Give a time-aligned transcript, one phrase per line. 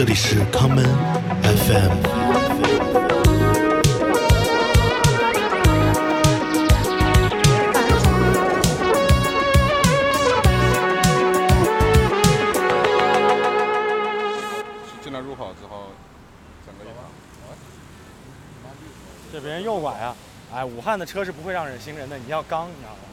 [0.00, 0.82] 这里是康门
[1.42, 1.92] FM。
[15.02, 15.88] 进来入口之后，
[16.64, 16.84] 整个
[19.30, 20.16] 这别人右拐啊！
[20.50, 23.09] 哎，武汉的车是不会让人行人的，你要刚，你知道吗？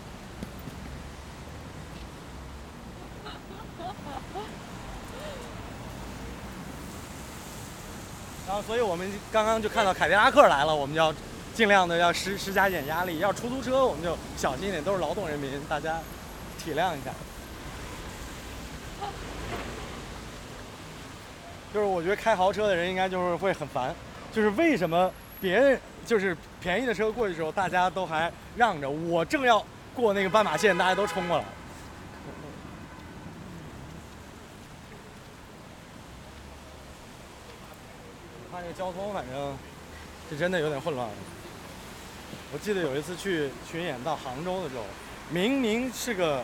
[8.67, 11.13] 所以我们刚刚就看到凯迪拉克来了，我们就要
[11.55, 13.20] 尽量的要施施加一点压力。
[13.20, 16.02] 要出租车，我们就小心一点，都是劳动人民，大家
[16.59, 17.13] 体谅一下。
[21.73, 23.95] 就是我觉得开豪车的人应该就是会很烦，
[24.34, 31.45] 就是为什么别人就是便宜的车过去的时候，大家都还让着，我正要过那个斑马线，大家都冲过来。
[38.58, 39.58] 看这个交通，反正
[40.30, 41.09] 是真的有点混乱。
[42.53, 44.83] 我记得有一次去巡演到杭州的时候，
[45.31, 46.44] 明明是个，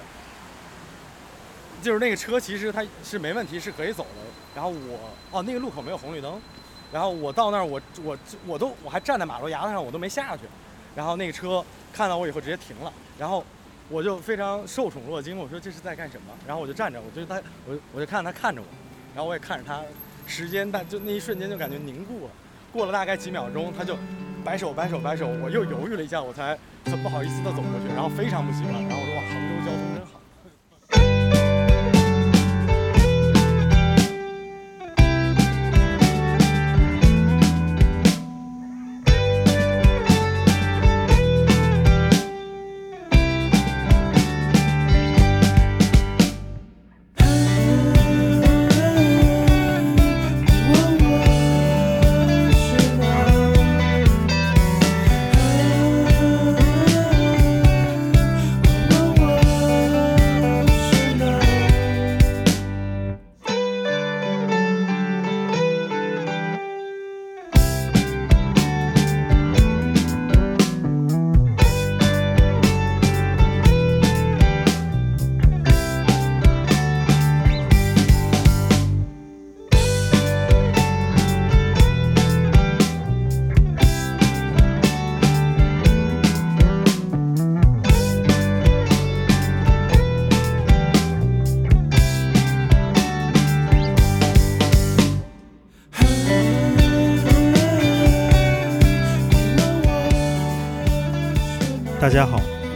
[1.83, 4.21] 就是那个车其实它是没问题，是可以走的。
[4.55, 6.41] 然后我哦，那个路口没有红绿灯，
[6.91, 8.17] 然后我到那儿，我我
[8.47, 10.41] 我都我还站在马路牙子上，我都没下去。
[10.95, 13.45] 然后那个车看到我以后直接停了，然后
[13.89, 16.33] 我就非常受宠若惊，我说这是在干什么？
[16.47, 18.67] 然后我就站着，我就他我我就看他看着我，
[19.13, 19.81] 然后我也看着他，
[20.25, 22.31] 时间大就那一瞬间就感觉凝固了，
[22.71, 23.97] 过了大概几秒钟，他就
[24.43, 29.92] 摆手摆手摆手，我又犹豫了一下，我才很不好意思的走过去，然后非常不习惯，然后我说哇，杭州交通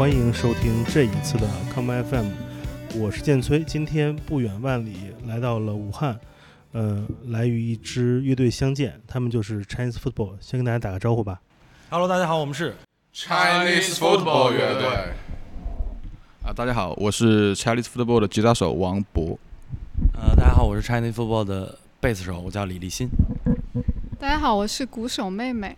[0.08, 2.28] 欢迎收听这一次的 Come FM，
[2.96, 3.62] 我是建崔。
[3.62, 6.18] 今天不远万里来到了武汉，
[6.72, 10.38] 呃，来与一支乐队相见，他们就是 Chinese Football。
[10.40, 11.42] 先跟大家打个招呼吧。
[11.90, 12.74] Hello，大家好，我们是
[13.14, 14.88] Chinese Football 乐队。
[16.42, 19.38] 啊，大家好，我是 Chinese Football 的吉他手王博。
[20.14, 23.10] 呃，大家好，我是 Chinese Football 的贝斯手，我叫李立新。
[24.18, 25.76] 大家好，我是鼓手妹妹。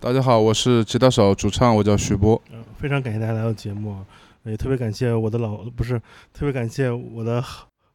[0.00, 2.42] 大家好，我是吉他手、主唱，我叫徐波。
[2.78, 4.04] 非常感谢大家来到节目，
[4.44, 5.98] 也特别感谢我的老不是，
[6.32, 7.42] 特别感谢我的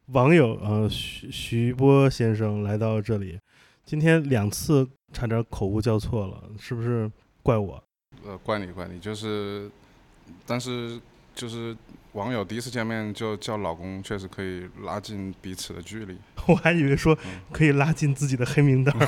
[0.08, 3.40] 网友呃徐徐波先生来到这里。
[3.86, 7.10] 今天两次差点口误叫错了，是不是
[7.42, 7.82] 怪我？
[8.26, 9.70] 呃，怪你怪你，就是，
[10.46, 11.00] 但是
[11.34, 11.74] 就是
[12.14, 16.16] 网友第一次见面就叫老公，确实可以拉近彼此的距离。
[16.46, 17.16] 我还以为说
[17.50, 19.06] 可以拉近自己的黑名单儿。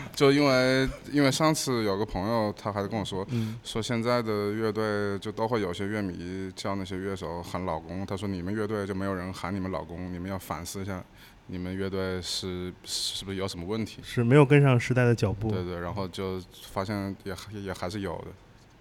[0.14, 11.02] 就因为因为上次有个朋友，他还跟我说，嗯说现在的乐队就都会有些乐迷叫那些乐手喊老公，他说你们乐队就没有人喊你们老公，你们要反思一下，
[11.46, 14.02] 你们乐队是是不是有什么问题？
[14.02, 15.50] 是没有跟上时代的脚步。
[15.50, 16.38] 对对，然后就
[16.70, 18.26] 发现也也也还是有的，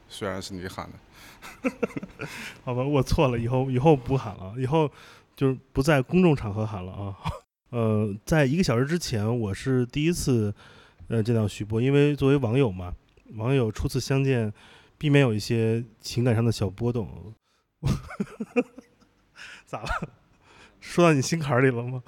[0.10, 0.94] 虽然是你喊的。
[2.64, 4.90] 好吧，我错了，以后以后不喊了，以后
[5.36, 7.16] 就是不在公众场合喊了啊。
[7.72, 10.54] 呃，在一个小时之前，我是第一次
[11.10, 12.94] 呃见到徐波，因为作为网友嘛，
[13.36, 14.54] 网友初次相见，
[14.98, 17.34] 避免有一些情感上的小波动。
[19.66, 19.90] 咋了？
[20.80, 22.02] 说到你心坎儿里了吗？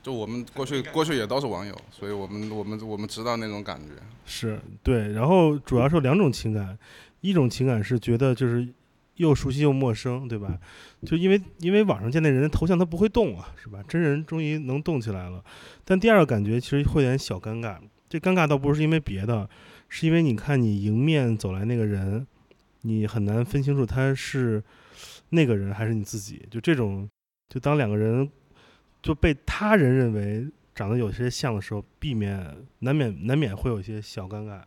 [0.00, 3.94] 就我们过去过去也都是网友，所以我们我们我们知道那种感觉。
[4.26, 6.78] 是对，然后主要是有两种情感，
[7.24, 8.68] 一种情感是觉得就是
[9.16, 10.58] 又熟悉又陌生，对吧？
[11.06, 13.82] 就因为因为网上见那人头像他不会动啊，是吧？
[13.88, 15.42] 真人终于能动起来了。
[15.86, 17.78] 但第二个感觉其实会有点小尴尬，
[18.10, 19.48] 这尴尬倒不是因为别的，
[19.88, 22.26] 是因为你看你迎面走来那个人，
[22.82, 24.62] 你很难分清楚他是
[25.30, 26.46] 那个人还是你自己。
[26.50, 27.08] 就这种，
[27.48, 28.30] 就当两个人
[29.00, 34.60] 就被他人认为长得有些像的时候，避免难免难免会有一些小尴尬，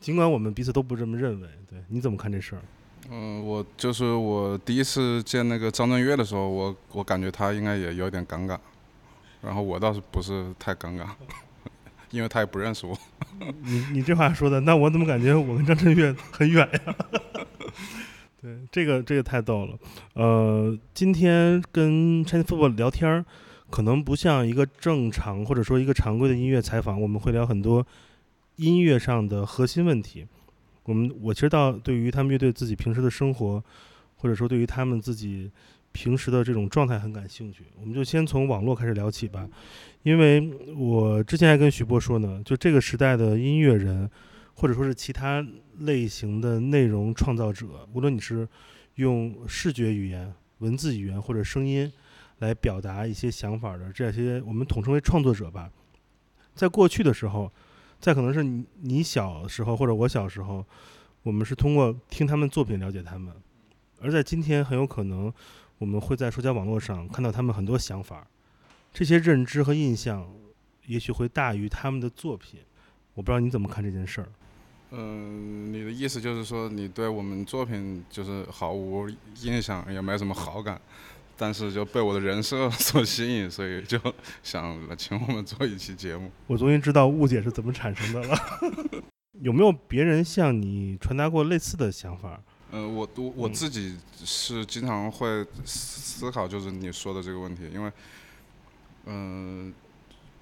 [0.00, 1.48] 尽管我们彼此都不这么认为。
[1.68, 2.62] 对，你怎么看这事儿？
[3.08, 8.58] 嗯，我就是我第一次见那个张震岳的时候，我我感觉他应该也有点尴尬，
[9.42, 11.06] 然后我倒是不是太尴尬，
[12.10, 12.98] 因为他也不认识我。
[13.62, 16.96] 你你这话说的，那我怎么感觉我跟张震岳很远呀？
[18.42, 19.78] 对，这个这个太逗了。
[20.14, 23.24] 呃，今天跟 Chinese Football 聊天儿，
[23.70, 27.86] 可能不像一个正常或者说一个常规的音乐采访，我们会聊很多
[28.56, 30.26] 音乐上的核心问题。
[30.84, 33.62] 我们我其实到对于他们乐队自己平时的生活，
[34.16, 35.50] 或者说对于他们自己
[35.90, 37.64] 平时的这种状态很感兴趣。
[37.80, 39.48] 我们就先从网络开始聊起吧，
[40.04, 44.08] 因为我之前还跟徐波说呢，就这个时代的音乐人，
[44.54, 45.44] 或者说是其他
[45.80, 48.48] 类型的内容创造者，无论你是
[48.94, 51.92] 用视觉语言、文字语言或者声音
[52.38, 55.68] 来表达一些想法的这些，我们统称为创作者吧。
[56.54, 57.52] 在过去的时候。
[58.00, 58.42] 再可能是
[58.80, 60.64] 你小时候或者我小时候，
[61.22, 63.34] 我们是通过听他们作品了解他们，
[64.00, 65.32] 而在今天很有可能
[65.78, 68.26] 我们会在社交网络上看到他们很多想法，
[68.92, 70.32] 这些认知和印象
[70.86, 72.60] 也许会大于他们的作品。
[73.14, 74.28] 我不知道你怎么看这件事儿。
[74.90, 79.08] 嗯，你的意思就是说你对我们作品就是毫无
[79.42, 80.80] 印象，也没什么好感。
[81.38, 84.00] 但是就被我的人设所吸引，所以就
[84.42, 86.30] 想请我们做一期节目。
[86.46, 88.38] 我终于知道误解是怎么产生的了。
[89.42, 92.40] 有没有别人向你传达过类似的想法？
[92.70, 97.92] 呃，我我我自己是经常会思考，就是你说的这个问题，因为，
[99.04, 99.74] 嗯，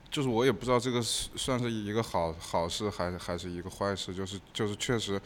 [0.08, 4.14] 就是我也不知道这个是算是一个好好事，还是还是一个坏事。
[4.14, 5.20] 就是就是确实，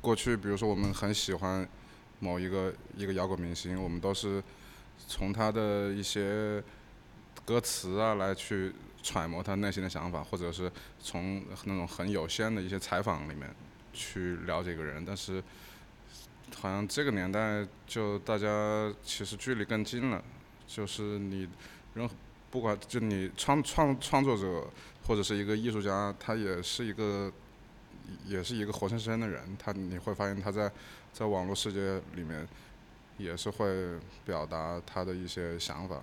[0.00, 1.68] 过去比如说我们很喜欢
[2.20, 4.40] 某一个一个摇滚明星，我们都是。
[5.06, 6.62] 从他的一些
[7.44, 8.72] 歌词啊来去
[9.02, 13.48] 揣摩他内心的想法，或者是从那种很有限的一些采访里面
[13.92, 15.04] 去了解一个人。
[15.04, 15.42] 但是，
[16.54, 20.22] 好像这个年代就大家其实距离更近了，
[20.66, 21.48] 就是你
[21.94, 22.14] 任何
[22.50, 24.68] 不管就你创创创作者
[25.06, 27.32] 或者是一个艺术家，他也是一个
[28.26, 29.56] 也是一个活生生的人。
[29.58, 30.70] 他你会发现他在
[31.12, 32.46] 在网络世界里面。
[33.18, 36.00] 也是会表达他的一些想法，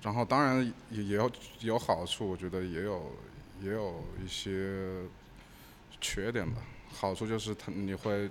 [0.00, 3.12] 然后当然也也有有好处，我觉得也有
[3.60, 5.02] 也有一些
[6.00, 6.62] 缺点吧。
[6.90, 8.30] 好处就是他你会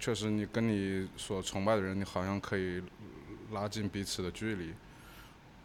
[0.00, 2.82] 确实你跟你所崇拜的人，你好像可以
[3.52, 4.74] 拉近彼此的距离。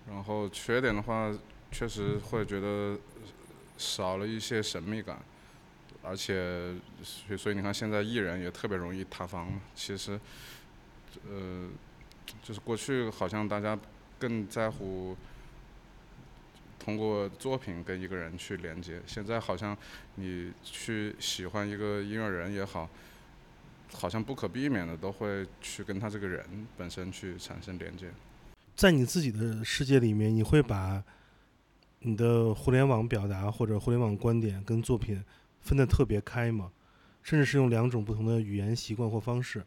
[0.08, 1.34] 然后缺点的话，
[1.72, 2.96] 确实会觉得
[3.78, 5.20] 少了一些神秘感，
[6.04, 6.76] 而且
[7.36, 10.20] 所以你看现在艺人也特别容易塌房，其实。
[11.30, 11.68] 呃，
[12.44, 13.78] 就是过去好像大家
[14.18, 15.16] 更在乎
[16.78, 19.78] 通过作品跟一个人去连接，现在好像
[20.16, 22.90] 你去喜欢一个音乐人也好，
[23.94, 28.12] 好像不可避免的都会去跟他这个人本身去产生连接。
[28.76, 31.04] 在你自己的世界里面，你会把
[32.00, 35.22] 你的互联网表达或者互联网观点跟作品
[35.60, 36.72] 分得特别开吗？
[37.22, 39.66] 甚至是用两种不同的语言习惯或方式？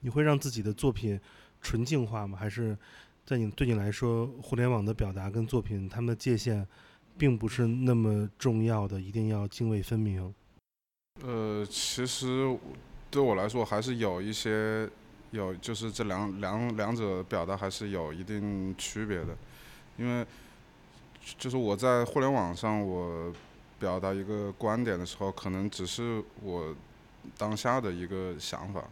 [0.00, 1.20] 你会让自己的作品
[1.60, 2.38] 纯净化吗？
[2.38, 2.76] 还是
[3.26, 6.66] 在你对你来说，互联网的表达跟作品，他们的界限
[7.16, 10.32] 并不是那么重要的，一定要泾渭分明？
[11.22, 12.56] 呃，其实
[13.10, 14.88] 对我来说，还是有一些
[15.32, 19.36] 有，就是这两两两者表达还是有一定区别的，
[19.96, 20.24] 因为
[21.36, 23.34] 就是我在互联网上，我
[23.80, 26.74] 表达一个观点的时候，可能只是我
[27.36, 28.84] 当下的一个想法。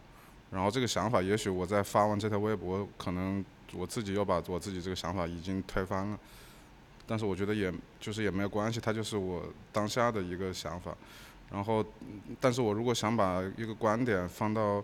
[0.51, 6.19] 然后这个想法，也许我在发完这条微博，可能我自己又把我自己这个想法已经推翻了。
[7.05, 10.97] 但是我觉得也就是也没有关系，它就是我当下的一个想法。
[11.51, 11.85] 然后，
[12.41, 14.83] 但是我如果想把一个观点放到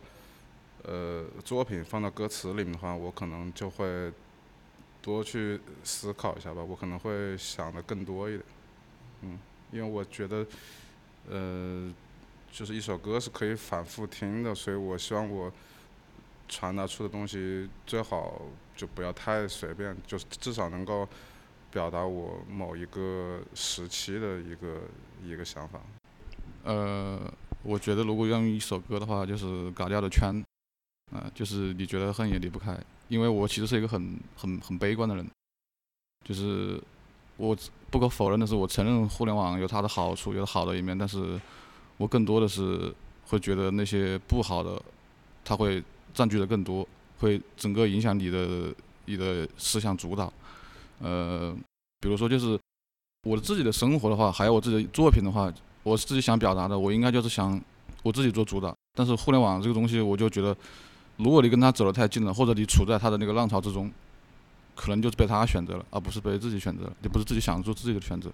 [0.83, 4.13] 呃作品放到歌词里面的话，我可能就会
[5.01, 6.63] 多去思考一下吧。
[6.63, 8.45] 我可能会想的更多一点，
[9.23, 9.39] 嗯，
[9.71, 10.45] 因为我觉得
[11.31, 11.93] 呃。
[12.53, 15.51] 就是一首歌是可以反复听的，所以我希望我
[16.49, 18.43] 传达出的东西最好
[18.77, 21.09] 就不要太随便，就是至少能够
[21.71, 24.83] 表达我某一个时期的一个
[25.25, 25.81] 一个想法。
[26.65, 27.19] 呃，
[27.63, 30.45] 我觉得如果用一首歌的话，就是嘎掉的圈，
[31.11, 32.79] 啊，就是你觉得恨也离不开，
[33.09, 35.27] 因为我其实是一个很很很悲观的人，
[36.23, 36.79] 就是
[37.39, 37.57] 我
[37.91, 41.41] 不可否认的是，我承认互联网有它的好处，有好的一面，但是。
[42.03, 42.93] 我更多的是
[43.29, 44.83] 会觉得那些不好的，
[45.45, 45.81] 它会
[46.13, 46.85] 占据的更多，
[47.21, 50.33] 会整个影响你的你的思想主导，
[50.99, 51.55] 呃，
[52.01, 52.59] 比如说就是
[53.23, 55.53] 我的自己的生活的话，还有我自己的作品的话，
[55.85, 57.63] 我自己想表达的，我应该就是想
[58.03, 58.75] 我自己做主导。
[58.99, 60.57] 但是互联网这个东西，我就觉得，
[61.19, 63.89] 如果你跟他走得太近了，或者你处在他的那个浪潮之中，
[64.75, 68.29] 可能就是被他选择了，而不是被自己选择了，也不是自己想做自己的选择。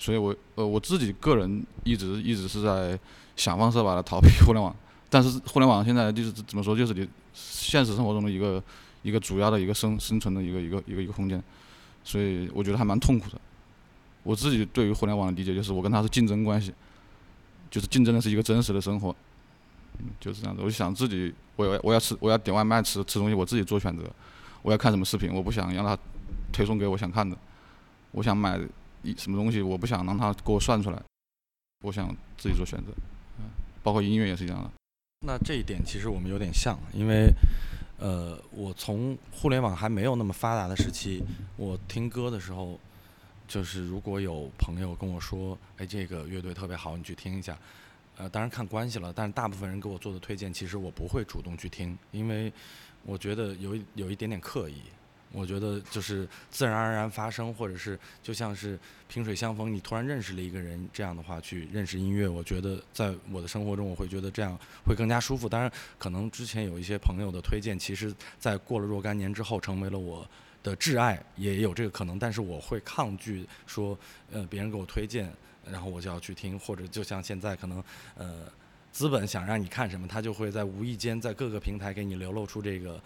[0.00, 2.98] 所以我呃我自己个人一直一直是在
[3.36, 4.74] 想方设法的逃避互联网。
[5.10, 8.62] 但是互联网现在就是怎么说，就是你现实生活中的一个
[9.02, 11.42] 一个主要的一个生生存的一个一个一个一个空间，
[12.02, 13.38] 所以我觉得还蛮痛苦的。
[14.22, 16.72] 我自己对于互联网的理解就是，我跟它是竞争关系，
[17.70, 19.14] 就是竞争的是一个真实的生活，
[19.98, 20.62] 嗯，就是这样子。
[20.62, 24.04] 我就想自己，我要我要吃，我要点外卖吃吃东西，我自己做选择。
[24.62, 25.98] 我要看什么视频，我不想让他
[26.52, 27.36] 推送给我想看的。
[28.12, 28.60] 我想买
[29.16, 31.02] 什么东西，我不想让他给我算出来，
[31.84, 32.92] 我想自己做选择。
[33.38, 33.44] 嗯，
[33.82, 34.70] 包括音乐也是一样的。
[35.26, 37.30] 那这一点其实我们有点像，因为，
[37.98, 41.22] 呃，我从互联网还没有那么发达的时期，
[41.56, 42.78] 我听歌的时候，
[43.46, 47.58] 就是如果有朋友跟我说，哎，这个乐队特别好，你去听一下，
[48.16, 52.52] 呃，当然看关系了，但是大部分人给我做的推荐，其实我不会主动去听，因为
[53.04, 54.76] 我觉得有有一点点刻意。
[55.32, 65.48] 我觉得就是自然而然发生，或者是就像是萍水相逢，你突然认识了一个人，这样的话去认识音乐，我觉得在我的生活中，我会觉得这样会更加舒服。
[65.48, 70.28] 当然，可能之前有一些朋友的推荐，其实在过了若干年之后，成为了我
[70.64, 72.18] 的挚爱，也有这个可能。
[72.18, 73.96] 但是我会抗拒说，
[74.32, 75.32] 呃，别人给我推荐，
[75.64, 77.82] 然后我就要去听，或者就像现在可能，
[78.16, 78.46] 呃，
[78.90, 83.00] 资本想让你看什么，他就会在无意间在各个平台给你流露出这个。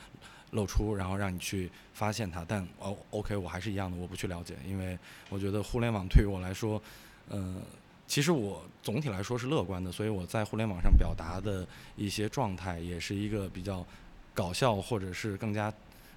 [0.54, 4.96] 露出，然后让你去发现它，但哦，OK，我还是一样的，我不去了解，因为
[5.28, 6.80] 我觉得互联网对于我来说，
[7.28, 7.60] 嗯，
[8.06, 13.84] 其实我总体来说是乐观的，所以我在互联网上表达的一些状态，也是一个比较
[14.32, 15.72] 搞笑，或者是更加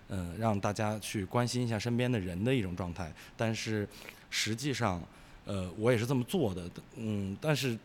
[0.07, 3.11] 呃让大家去关心一下身边的人的一种状态。
[3.35, 3.87] 但是
[4.29, 5.01] 实际上，
[5.45, 7.77] 呃，我也是这么做的，嗯，但是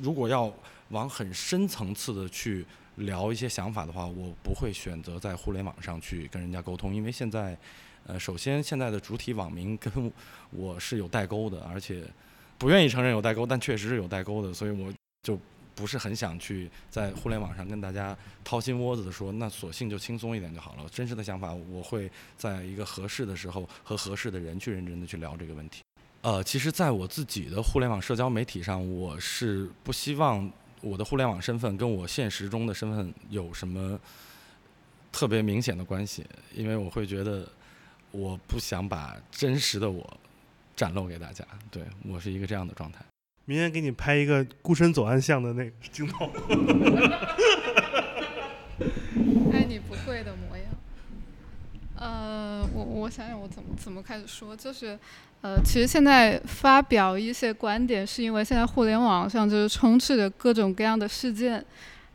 [0.00, 0.50] 如果要
[0.88, 2.64] 往很深层次的去。
[2.96, 7.56] 聊一些想法的话，我不会选择在互联网上去跟人家沟通，因为现在，
[8.06, 10.12] 呃，首先现在的主体网民跟
[10.50, 12.04] 我是有代沟的，而且
[12.58, 15.38] 不愿意承认有代沟，但确实是有代沟的，所以我就
[15.74, 20.86] 不是很想去在互联网上跟大家掏心窝子的说，那索性就轻松一点就好了。
[20.90, 25.80] 真实的想法，我会在一个合适的时候和合适的人去认真的去聊这个问题。
[26.20, 30.52] 呃，其实，在我自己的互联网社交媒体上，我是不希望。
[30.82, 33.98] 我的互联网身份跟我现实中的身份有什么
[35.10, 36.26] 特别明显的关系？
[36.52, 37.48] 因为我会觉得
[38.10, 40.20] 我不想把真实的我
[40.76, 41.46] 展露给大家。
[41.70, 43.00] 对我是一个这样的状态。
[43.44, 46.26] 明天给你拍一个孤身走暗巷的那个镜头。
[49.52, 50.66] 爱你不会的模样。
[52.02, 54.98] 呃，我我想想我怎么怎么开始说，就是。
[55.42, 61.54] 呃，其实现在发表一些观点，是因为现在互联网上就是充斥着各种各样的事件，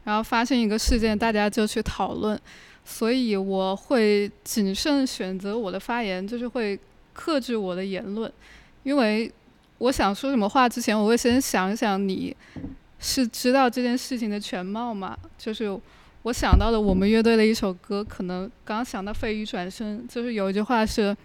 [0.06, 2.40] 然后发生一个事件，大家就去讨论，
[2.86, 6.80] 所以我会谨慎选择我的发言，就是会
[7.12, 8.32] 克制我的言论，
[8.84, 9.30] 因为
[9.80, 12.34] 我想说什么话之前，我会先想一想你
[12.98, 15.18] 是知道这件事情的全貌吗？
[15.38, 15.78] 就是
[16.24, 21.16] 我想到的我们乐队的一首歌，可能刚想到飞鱼转身，就是有一句话是。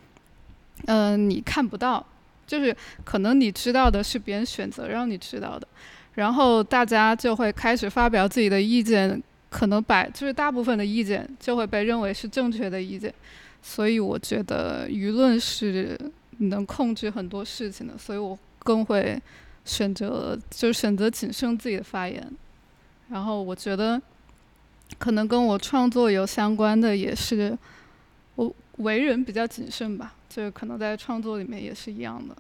[0.87, 2.05] 嗯，你看不到，
[2.45, 5.69] 就是可能你知道的是别人选择让你知道的，
[6.15, 13.15] 然后大家就会开始发表自己的意见，可能百就是大部分的意见就会被认为是正确的意见，
[13.61, 15.97] 所以我觉得舆论是
[16.39, 19.21] 能控制很多事情的，所以我更会
[19.65, 22.29] 选择就选择谨慎自己的发言，
[23.11, 24.01] 然后我觉得
[24.99, 27.57] 可能跟我创作有相关的也是
[28.35, 30.15] 我为人比较谨慎吧。
[30.29, 32.35] 就是可能在创作里面也是一样的。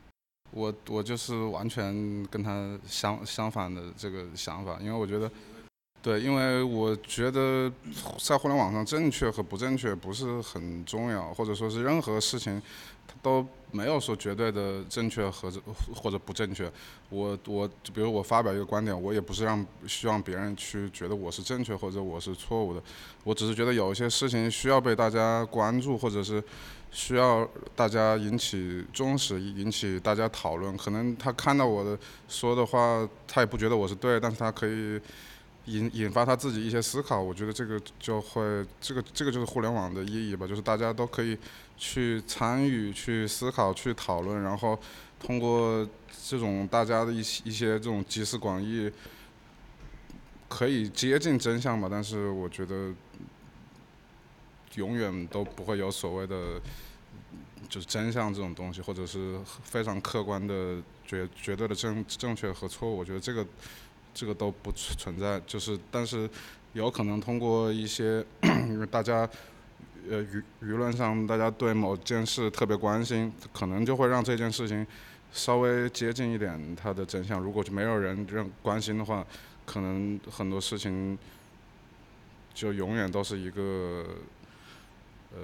[0.50, 5.30] 我我就是完全跟他相相反的这个想法，因为我觉得，
[6.00, 7.70] 对，因为我觉得
[8.18, 12.60] 在互联网上正确和不正确不是很重要，或者说是任何事情。
[13.20, 15.50] 都没有说绝对的正确和
[15.94, 16.70] 或者不正确。
[17.10, 22.82] 我我比如我发表一个观点，我也不是让希望别人去觉得我是正确或者我是错误的。
[23.24, 26.42] 我只是觉得有一些事情需要被大家关注，或者是
[26.90, 30.76] 需要大家引起重视，引起大家讨论。
[30.76, 35.00] 可能他看到我的说的话，他也不觉得我是对，但是他可以
[35.66, 37.20] 引引发他自己一些思考。
[37.20, 41.38] 我觉得这个就会这个这个就是互联网的意义吧，就是大家都可以。
[41.78, 44.78] 去参与、去思考、去讨论，然后
[45.18, 45.84] 通过
[46.28, 48.88] 这种大家的一些一些这种集思广益，
[50.48, 51.88] 可以接近真相吧。
[51.90, 52.92] 但是我觉得
[54.76, 56.60] 永远都不会有所谓的
[57.68, 63.44] 就是真相这种东西，或者是非常客观的绝绝对的正正确和错误，我觉得这个
[64.14, 66.28] 这个都不存在，就是但是
[66.72, 68.24] 有可能通过一些
[68.90, 69.28] 大家
[70.08, 74.86] 呃舆舆论上大家对某件事特别关心，可能就会让这件事情
[75.32, 77.40] 稍微接近一点它的真相。
[77.40, 79.26] 如果就没有人认关心的话，
[79.66, 81.18] 可能很多事情
[82.52, 84.06] 就永远都是一个
[85.32, 85.40] 呃。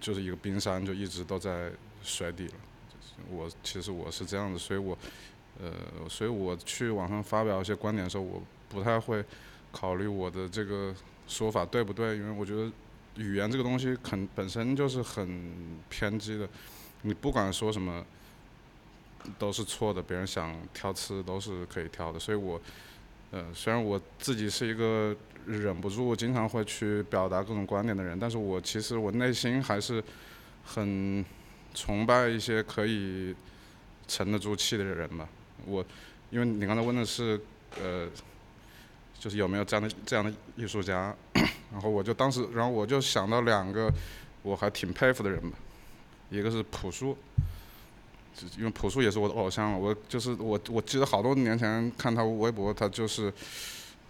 [0.00, 1.72] 就是一个冰山，就一直都在
[2.02, 2.54] 水底了。
[3.30, 4.98] 我其实我是这样的，所以我，
[5.60, 9.24] 呃，所以我去网上发表一些观点的时候，我不太会
[9.72, 10.94] 考虑我的这个
[11.26, 12.70] 说法对不对，因为我觉得
[13.16, 16.48] 语言这个东西肯本身就是很偏激的，
[17.02, 18.04] 你不管说什么
[19.38, 22.18] 都是错的，别人想挑刺都是可以挑的。
[22.18, 22.60] 所以我，
[23.30, 25.16] 呃，虽然我自己是一个。
[25.46, 30.02] 忍不住经常会去表达各种观点的人，但是我其实我内心还是
[30.64, 31.22] 很
[31.74, 33.36] 崇拜一些可以
[34.08, 35.28] 沉得住气的人吧。
[35.66, 35.84] 我
[36.30, 37.40] 因为你刚才问的是
[37.80, 38.08] 呃，
[39.18, 41.14] 就是有没有这样的这样的艺术家，
[41.72, 43.92] 然后我就当时，然后我就想到两个
[44.42, 45.56] 我还挺佩服的人吧，
[46.30, 47.16] 一个是朴树，
[48.56, 53.32] 因为朴树也是我的偶像，我就是我我记得好多年前看他微博，他就是。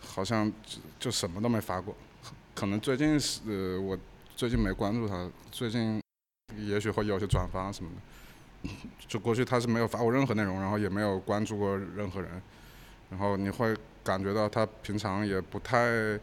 [0.06, 1.96] 好像就就什么都没发过，
[2.54, 3.98] 可能最近是呃我
[4.36, 5.98] 最近没关注他，最近
[6.58, 7.96] 也许会有些转发什么的，
[9.06, 12.42] 就过去他是没有发过任何内容，然后也没有关注过任何人，
[13.10, 16.18] 然后你会感觉到他平常也不太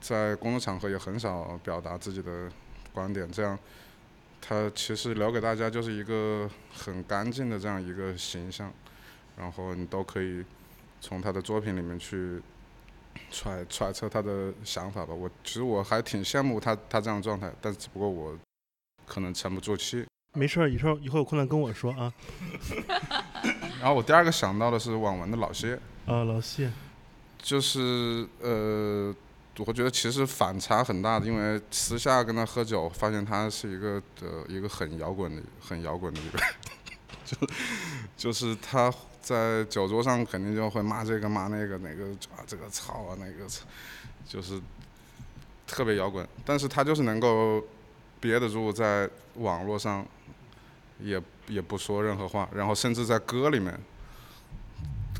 [0.00, 2.50] 在公众场合也很少表达自己的
[2.92, 3.58] 观点，这样
[4.40, 8.72] 他其实留给大家就是一个很干净的这样一个形象，
[9.36, 10.44] 然后你都可以
[11.00, 12.40] 从他的作品里面去。
[13.28, 18.38] 揣揣测他的想法吧，我其实我还挺羡慕他他这样的状态，但只不过我
[19.04, 20.06] 可能沉不住气。
[20.32, 22.12] 没事儿，以后以后有困难跟我说啊。
[23.80, 25.74] 然后我第二个想到的是网文的老谢。
[26.06, 26.70] 啊，老谢。
[27.42, 29.14] 就是呃，
[29.58, 36.38] 我觉得其实反差很大的，因为私下跟他喝酒，发现他是一个呃一个很摇滚的、很摇滚的一个，
[37.24, 37.36] 就
[38.16, 38.92] 就是他。
[39.22, 43.46] 在酒桌上肯定就会骂这个骂那个，哪个啊这个操啊那个，
[44.26, 44.58] 就是
[45.66, 46.26] 特别摇滚。
[46.42, 47.62] 但是他就是能够
[48.18, 50.04] 憋得住，在网络上
[51.02, 53.78] 也也不说任何话，然后甚至在歌里面，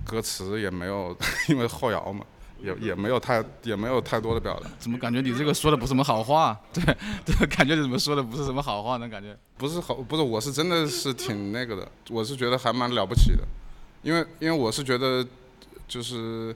[0.05, 1.17] 歌词也没有，
[1.49, 2.25] 因为后摇嘛，
[2.61, 4.69] 也也没有太也没有太多的表达。
[4.79, 6.59] 怎么感觉你这个说的不是什么好话？
[6.73, 6.83] 对
[7.25, 9.09] 对，感觉你怎么说的不是什么好话呢？
[9.09, 13.45] 感觉不是好，不是，我是真的是挺那个的，我是觉得还蛮了不起的。
[14.03, 15.27] 因为因为我是觉得，
[15.87, 16.55] 就是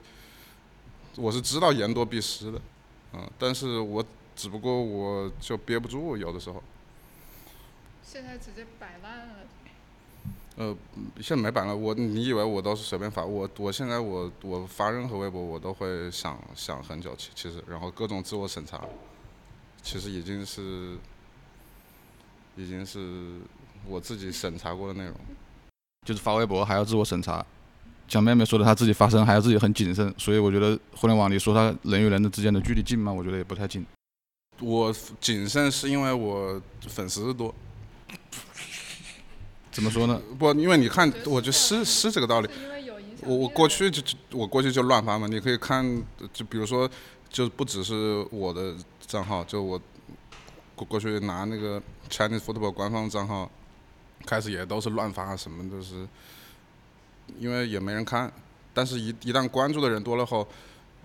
[1.15, 2.59] 我是知道言多必失的，
[3.13, 4.03] 嗯，但是我
[4.35, 6.61] 只不过我就憋不住，有的时候。
[8.05, 9.35] 现在直接摆烂了。
[10.57, 10.77] 呃，
[11.17, 13.25] 现在没摆烂，我你以为我都是随便发？
[13.25, 18.79] 我我现在我我发任何微博，我都会想想很久，其其实，然后各种自我审查，
[19.81, 20.97] 其实已经是
[22.55, 23.39] 已经是
[23.85, 25.13] 我自己审查过的内容。
[26.05, 27.45] 就是发微博还要自我审查，
[28.07, 33.11] 蒋妹妹说的，她自己发声还要自己很谨慎，所以我觉得互联网里说她人与人的之间的距离近吗？
[33.11, 33.85] 我觉得也不太近。
[34.61, 37.53] 我谨慎是因为我粉丝多。
[39.71, 40.21] 怎么说呢？
[40.39, 42.49] 不，因为你看，我就是是这个道理。
[43.21, 44.01] 我我过去就
[44.31, 46.89] 我过去就乱发嘛，你可以看，就比如说，
[47.29, 48.75] 就不只是我的
[49.05, 49.79] 账号，就我
[50.75, 53.49] 过过去拿那个 Chinese Football 官方账号。
[54.25, 56.07] 开始也都是乱发，什么都是，
[57.37, 58.31] 因为也没人看。
[58.73, 60.47] 但是，一一旦关注的人多了后，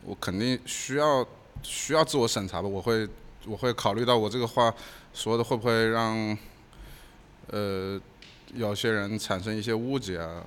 [0.02, 1.26] 我肯定需要
[1.62, 2.68] 需要自我审查吧。
[2.68, 3.06] 我会
[3.44, 4.74] 我会考虑到我这个话
[5.12, 6.16] 说的会不会让
[7.52, 8.00] 呃
[8.54, 10.42] 有些人产生一些误解啊。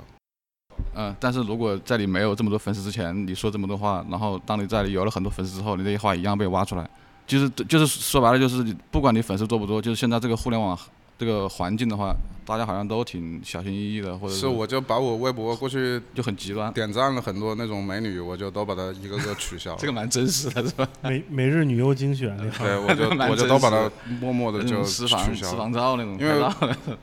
[0.96, 6.90] 嗯，但是如果在你没有这么多粉丝之前，你说这么多话，然后当你在有了很多粉丝之后，你这些话一样被挖出来，
[7.28, 10.78] 就是就是说白了就是，不管你粉丝多不多，就是现在这个互联网。
[11.18, 12.14] 这个环境的话，
[12.46, 19.76] 大家好像都挺小心翼翼的，或者是我就把我微博过去就很极端，点赞了很多那种美女，我就都把它一个个取消。
[19.76, 20.88] 这个蛮真实的，是吧？
[21.04, 26.44] 每每日女优精选，对，我就 我就都把它默默的就私房私房照那种，因为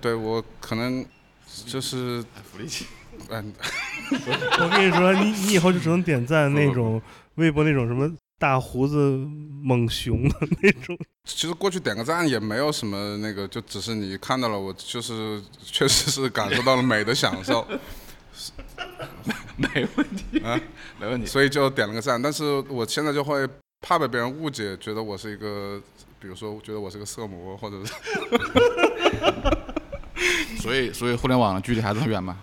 [0.01, 1.05] 对我可能
[1.67, 2.87] 就是福利期。
[3.29, 3.53] 嗯，
[4.11, 7.01] 我跟你说，你你以后就只能点赞那种
[7.37, 8.11] 微博那种什么。
[8.41, 8.97] 大胡子
[9.63, 17.67] 猛熊的那种， 其实过去点个赞也没有什么那个，就只是你看到了，我就是 确实是感受到了美的享受，
[19.59, 20.59] 没问题啊，
[20.99, 22.21] 没问题，所以就点了个赞。
[22.21, 23.47] 但是我现在就会
[23.87, 25.79] 怕被别人误解，觉得我是一个，
[26.19, 27.93] 比如说觉得我是个色魔，或者是。
[30.63, 32.39] 所以所以互联网的距离还是很远嘛，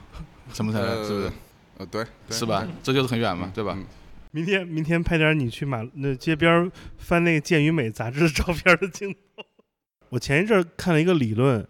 [0.54, 1.32] 什么才是不是？
[1.80, 2.68] 呃，对，对是吧？
[2.84, 3.74] 这就是很远嘛，对吧？
[3.76, 3.84] 嗯
[4.32, 9.44] 明天明天拍点你去马那街边翻那个《健与美》杂志的照片的镜头。
[10.10, 11.68] 我前一阵看了一个理论，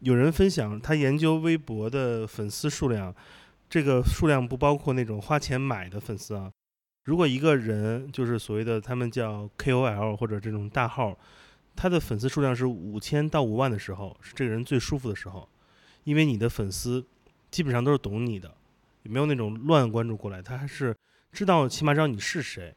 [0.00, 3.14] 有人分享他研究微博的粉丝数量，
[3.68, 6.50] 这个数量不包括那种花钱买的粉丝啊。
[7.04, 11.18] 如果一个人就是所谓的他们叫 KOL 或者这种大号，
[11.76, 15.48] 他的粉丝数量是五千到五万的时候，是这个人最舒服的时候，
[16.04, 17.04] 因为你的粉丝
[17.50, 18.54] 基本上都是懂你的，
[19.02, 20.94] 也没有那种乱关注过来，他还是
[21.34, 22.72] 知道起码知道你是谁。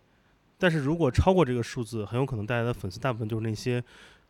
[0.58, 3.84] 但是如果超过这个数字，很有可能带来的粉丝大部分就是那些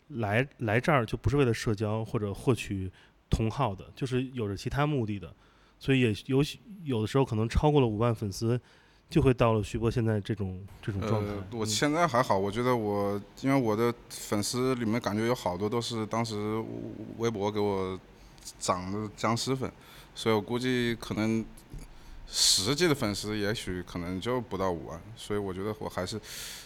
[0.09, 2.91] 来来这儿就不是为了社交或者获取
[3.29, 5.33] 同号的，就是有着其他目的的，
[5.79, 6.43] 所以也有
[6.83, 8.59] 有的时候可能超过了五万粉丝，
[9.09, 11.31] 就会到了徐波现在这种这种状态。
[11.31, 16.35] 呃，我嗯现在还好，我觉得我因为我的粉丝里面感觉有好多都是当时
[17.17, 17.97] 微博给我
[18.59, 19.71] 涨的僵尸粉，
[20.13, 21.45] 所以我估计可能
[22.29, 26.19] 实际的粉丝也许可能就不到五万，所以我觉得我还是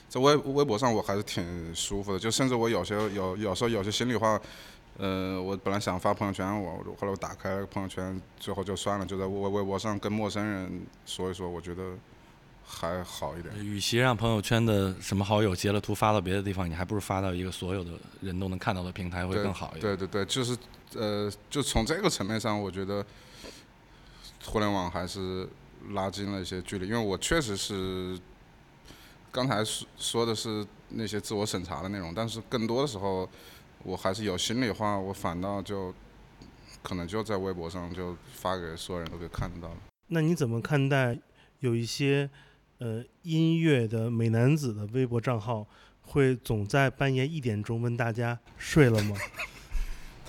[0.09, 4.39] 在微微博上我还是挺舒服的，就甚至我有些有有时候有些心里话。
[4.97, 11.93] 呃，我本来想发朋友圈，我后来我打开朋友圈，最后就算了，就在微微博上跟陌生人说一说，我觉得
[12.63, 13.65] 还好一点。
[13.65, 19.97] 与其让朋友圈的什么好友截了图发到别的地方，你还不如发到一个所有的人都能看到的平台会更好一点。
[19.97, 20.55] 对对对，就是
[20.93, 23.03] 呃，就从这个层面上，我觉得
[24.45, 25.47] 互联网还是
[25.91, 28.19] 拉近了一些距离，因为我确实是
[29.31, 33.27] 刚才说说的是那些自我审查的内容，但是更多的时候，
[33.83, 35.93] 我还是有心里话，我反倒就
[36.83, 39.77] 可能就在微博上就发给所有人都可以看到了。
[40.07, 41.17] 那你怎么看待
[41.59, 42.29] 有一些
[42.79, 45.65] 呃音乐的美男子的微博账号
[46.01, 49.15] 会总在半夜一点钟问大家睡了吗？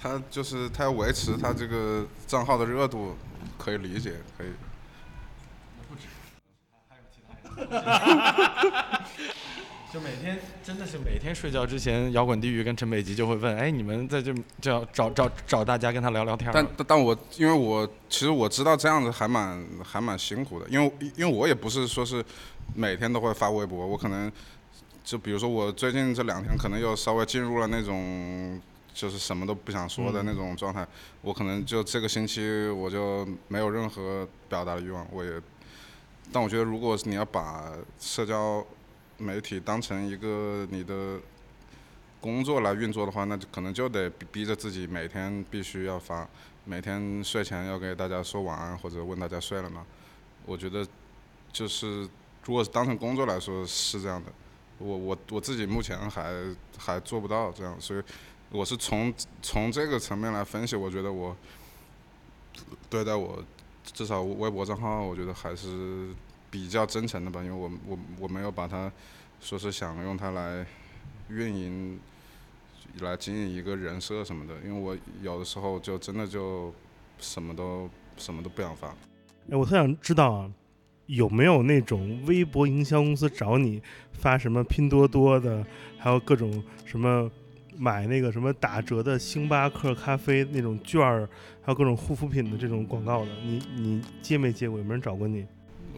[0.03, 3.15] 他就是他要维持他这个账号的热度，
[3.57, 4.49] 可以理解，可以。
[5.89, 6.09] 不止，
[6.89, 9.03] 还有其他
[9.93, 16.51] 就每天真的是每天睡觉之前，摇滚地狱跟陈北吉就会问，哎，你们在这叫找找找大家跟他聊聊天。
[16.53, 22.25] 但但但我因为我其实我知道这样子还蛮还蛮辛苦的，因为因为我也不是说是
[22.75, 24.33] 每天都会发微博，我可能
[25.05, 28.59] 就比如说我最近这两天可能又稍微进入了那种
[28.95, 30.87] 就是什么都不想说的那种状态，
[31.23, 35.41] 我可能就这个星期我就没有任何表达的欲望，我也，
[36.31, 38.65] 但我觉得如果你要把社交
[39.19, 41.19] 媒体当成一个你的
[42.21, 46.29] 工作来运作的话，那就可能就得逼逼着自己每天必须要发，
[46.65, 49.85] 每天睡前要给大家说晚安或者问大家睡了吗？
[50.45, 50.87] 我觉得
[51.53, 52.09] 就是
[52.45, 54.33] 如果是当成工作来说是这样的，
[54.79, 56.33] 我我我自己目前还
[56.77, 58.03] 还做不到这样，所以
[58.53, 61.37] 我是从从这个层面来分析，我觉得我
[62.89, 63.43] 对待我
[63.83, 66.11] 至少微博账号，我觉得还是
[66.51, 68.93] 比较真诚的吧，因为我我我没有把它
[69.41, 70.65] 说是想用它来
[71.29, 71.99] 运营。
[73.01, 76.71] 来经营一个人设什么的，因为我有的时候就真的就
[77.19, 77.89] 什么都
[78.19, 78.89] 什么都不想发。
[79.49, 80.53] 哎，我特想知道啊，
[81.07, 83.81] 有没有那种微博营销公司找你
[84.13, 85.65] 发什么拼多多的，
[85.97, 87.31] 还有各种什么
[87.77, 91.29] 买那个什么打折的星巴克咖啡那种券儿，
[91.63, 93.31] 还有各种护肤品的这种广告的？
[93.45, 94.79] 你你接没接过？
[94.79, 95.47] 有没有人找过你？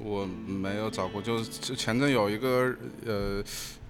[0.02, 2.74] 我没有找过，就是前阵有一个
[3.06, 3.42] 呃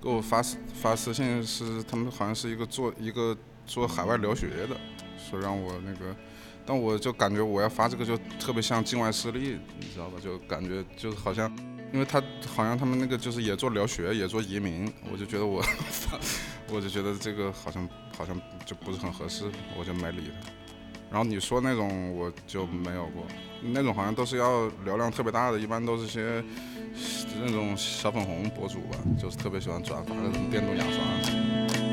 [0.02, 4.76] 给我发私发私信，是他们好像是一个做一个做海外留学的，
[5.18, 6.14] 说让我那个，
[6.66, 10.18] 但我就感觉我要发这个就特别像境外势力，你知道吧？
[10.22, 11.50] 就感觉就好像，
[11.92, 15.64] 因为他好像他们那个就是也做留学，也做移民，我就觉得我，
[16.72, 19.44] 我就觉得这个好像好像就不是很合适，
[19.78, 20.50] 我就没理他。
[21.10, 23.24] 然后你说那种我就没有过，
[23.62, 26.42] 那种好像都是要流量特别大的，一般都是些
[27.40, 31.83] 那种小粉红博主吧，就是特别喜欢转发那种电动牙刷。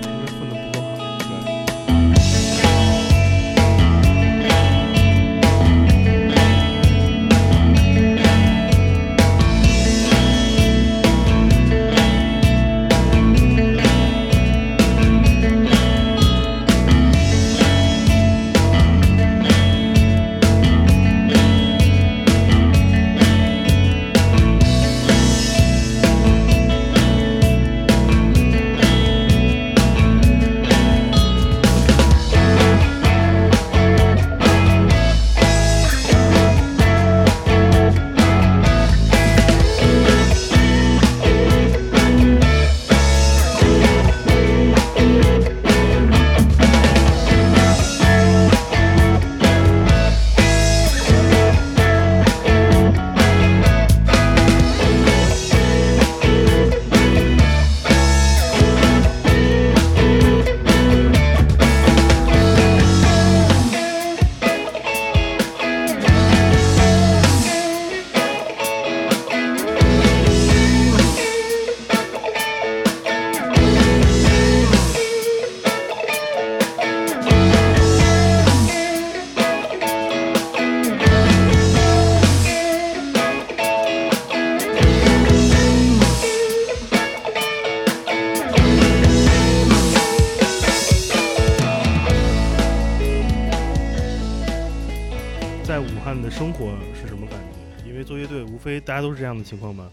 [99.01, 99.91] 都是这样的情况吗，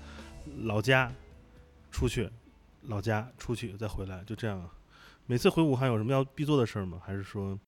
[0.62, 1.12] 老家
[1.90, 2.28] 出去，
[2.82, 4.68] 老家出去再回来，就这样。
[5.26, 7.00] 每次回武汉有什么要必做的事儿吗？
[7.04, 7.58] 还是说，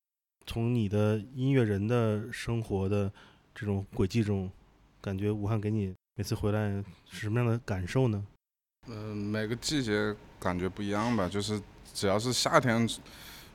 [0.47, 3.13] 从你的音乐人的生活的
[3.55, 4.51] 这种轨迹中，
[5.01, 6.69] 感觉武汉给你每次回来
[7.11, 8.27] 是什么样的感受呢？
[8.89, 11.61] 嗯，每个季节感觉不一样吧，就是
[11.93, 12.89] 只要是夏天。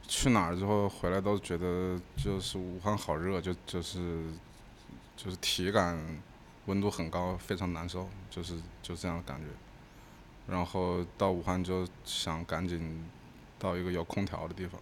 [0.08, 4.22] 去哪儿之后回来都觉得就是武汉好热，就就是
[5.18, 5.98] 就是体感
[6.66, 9.48] 温度很高，非常难受，就是就这样的感觉。
[10.48, 13.06] 然后到武汉就想赶紧
[13.58, 14.80] 到一个有空调的地方。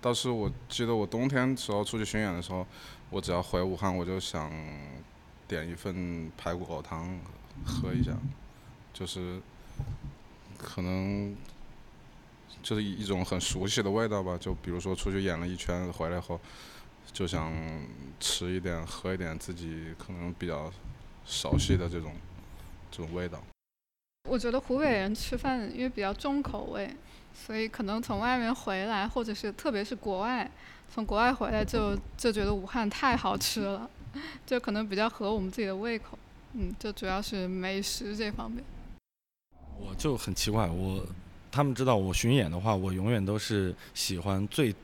[0.00, 2.66] 倒是我记得我冬天时候出去巡演的时候，
[3.10, 4.50] 我只要回武汉，我就想
[5.46, 7.18] 点一份排骨狗汤
[7.64, 8.12] 喝一下，
[8.92, 9.40] 就是
[10.58, 11.36] 可能。
[12.62, 16.40] 就是一种很熟悉的味道吧，就比如说出去演了一圈回来后，
[17.12, 17.52] 就想
[18.18, 20.72] 吃一点、喝一点自己可能比较
[21.26, 22.12] 熟悉的这种
[22.90, 23.42] 这种味道。
[24.28, 26.94] 我觉得湖北人吃饭因为比较重口味，
[27.34, 30.50] 所以可能从外面回来，或者是特别是国外，
[30.92, 33.90] 从国外回来就就觉得武汉太好吃了，
[34.46, 36.18] 就可能比较合我们自己的胃口。
[36.54, 38.64] 嗯，就主要是美食这方面。
[39.78, 41.04] 我就很奇怪我。
[41.50, 44.74] 他们知道我巡演的话，我永远都是喜欢最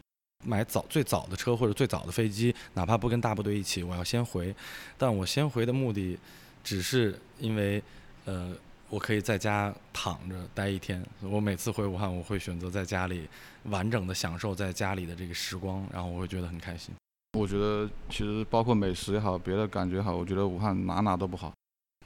[0.43, 4.55] 买早最早的车或者最早的飞机，哪怕不跟大部队一起，我要先回。
[4.97, 6.19] 但我先回的目的，
[6.65, 7.83] 只是因为，
[8.25, 8.53] 呃，
[8.89, 11.05] 我可以在家躺着待一天。
[11.21, 13.29] 我每次回武汉，我会选择在家里
[13.65, 16.95] 完整的享受在家里的这个时光，然后我会觉得很开心。
[17.39, 21.53] 我觉得其实包括美食也好，别的感觉也好，我觉得武汉哪哪都不好。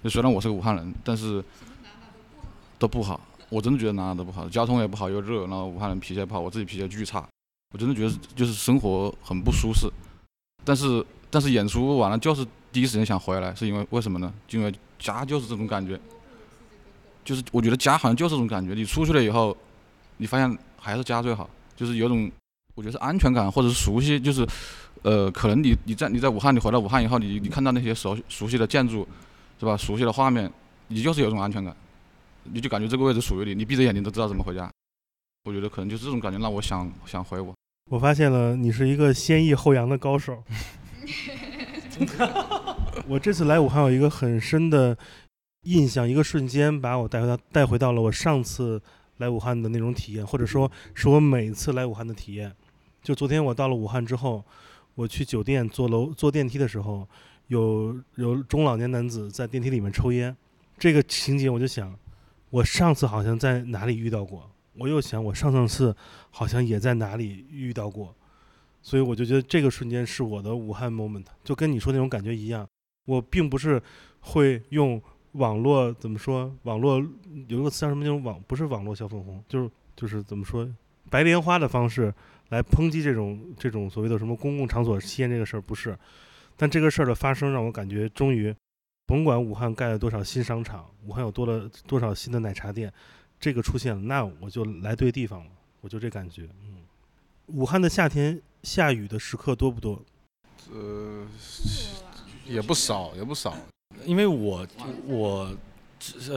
[0.03, 1.43] 就虽然我是个武汉人，但是
[2.79, 3.21] 都不好。
[3.49, 7.27] 我真的觉得哪哪都不好，交通也不好，又热，然后武汉人脾气也不好，我自己脾气巨差，
[7.75, 9.91] 我真的觉得就是生活很不舒适。
[10.65, 14.33] 但是但是演出完了就是第一时间想回来，是因为为什么呢？
[14.51, 16.01] 因为家就是这种感觉，
[17.25, 18.75] 就是我觉得家好像就是这种感觉。
[18.75, 19.57] 你出去了以后，
[20.19, 22.31] 你发现还是家最好，就是有种
[22.77, 24.47] 我觉得是安全感或者是熟悉，就是
[25.03, 29.07] 呃可能你你在你在武汉，你回到武汉以后，你你看到那些熟熟悉的建筑，
[29.59, 29.77] 是吧？
[29.77, 30.49] 熟悉的画面，
[30.87, 31.75] 你就是有种安全感。
[32.45, 34.71] 你就感觉这个位置属于你，你闭着眼睛都知道怎么回家。
[35.45, 37.55] 我觉得可能就是这种感觉让我想想回我。
[37.91, 40.43] 我发现了，你是一个先抑后扬的高手。
[43.07, 44.97] 我这次来武汉有一个很深的
[45.65, 48.81] 印象，一个瞬间把我带回到带回到了我上次
[49.19, 52.51] 来武汉的那种体验，或者说是我每次来武汉的体验。
[53.03, 54.43] 就昨天我到了武汉之后，
[54.95, 57.07] 我去酒店坐楼坐电梯的时候，
[57.49, 60.35] 有有中老年男子在电梯里面抽烟，
[60.79, 61.95] 这个情景我就想。
[62.51, 65.95] 我上次好像在哪里遇到过，我又想我上上次
[66.31, 68.15] 好像也在哪里遇到过，
[68.83, 72.67] 所以我就觉得这个瞬间是我的武汉 moment，就跟你说那种感觉一样。
[73.07, 73.81] 我并不是
[74.21, 75.01] 会用
[75.33, 76.99] 网络怎么说，网络
[77.49, 80.69] 有一个词叫什么那种网，不是网络小粉红，就是就是怎么说
[81.11, 82.13] 白莲花的方式
[82.49, 85.99] 来抨击这种这种所谓的什么公共场所吸烟这个事儿，不是。
[86.57, 88.55] 但这个事儿的发生让我感觉终于。
[89.07, 92.91] 甭管武汉盖了多少新商场，武汉有多了多少新的奶茶店，
[93.45, 95.51] 这个出现了，那我就来对地方了，
[95.83, 96.49] 我就这感觉。
[96.63, 96.77] 嗯，
[97.49, 100.03] 武汉的夏天下雨的时刻多不多？
[100.73, 101.27] 呃，
[102.47, 103.55] 也不少，也不少。
[104.07, 104.67] 因为我
[105.05, 105.55] 我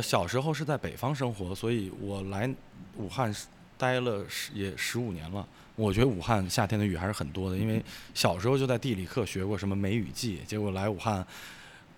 [0.03, 2.53] 小时候是在北方生活，所以我来
[2.97, 3.33] 武汉
[3.77, 5.47] 待了十也十五年了。
[5.77, 7.81] 我觉得武汉夏天的雨还是很多的，因为
[8.13, 11.25] 小时候就在地理课学过什么梅雨季，结果来武汉。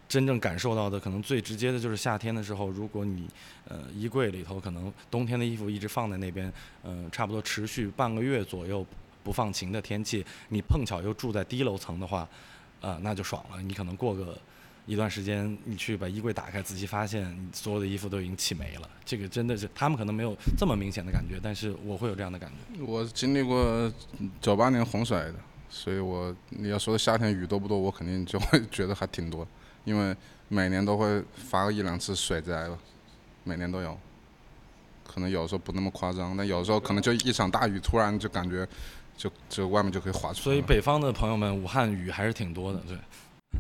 [0.09, 3.29] 真正感受到的可能最直接的就是夏天的时候，如果你
[3.67, 6.51] 呃衣柜里头可能冬天的衣服一直放在那边，
[6.83, 8.83] 嗯，差不多持续半个月左右
[9.23, 12.27] 不放晴的天气，你碰巧又住在低楼层的话，
[12.81, 13.61] 啊，那就爽了。
[13.61, 14.35] 你可能过个
[14.87, 18.89] 一段时间，你去把衣柜打开，仔细发现所有的衣服都已经起霉了。
[19.05, 22.83] 这个真的是他们可能没有这么明显的感觉，但是我会有这样的感觉。
[22.83, 23.93] 我经历过
[24.41, 25.35] 九八年洪水的，
[25.69, 29.47] 所以我你要说夏天雨多不多，我肯定就会觉得还挺多。
[29.85, 30.15] 因为
[30.47, 32.77] 每年都会发个一两次水灾吧，
[33.43, 33.97] 每年都有，
[35.07, 38.67] 可能有时候不那么夸张，但有时候可能就一场大雨，突然就感觉
[39.17, 40.41] 就就外面就可以滑出。
[40.41, 42.97] 所以北方的朋友们，武汉雨还是挺多的，对。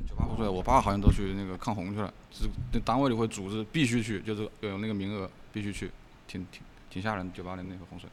[0.07, 2.47] 九八洪水，我爸好像都去那个抗洪去了，是
[2.81, 5.89] 单位里会组织必须去，就是有那个名额必须去，
[6.27, 7.31] 挺挺挺吓人。
[7.33, 8.09] 九八年那个洪水。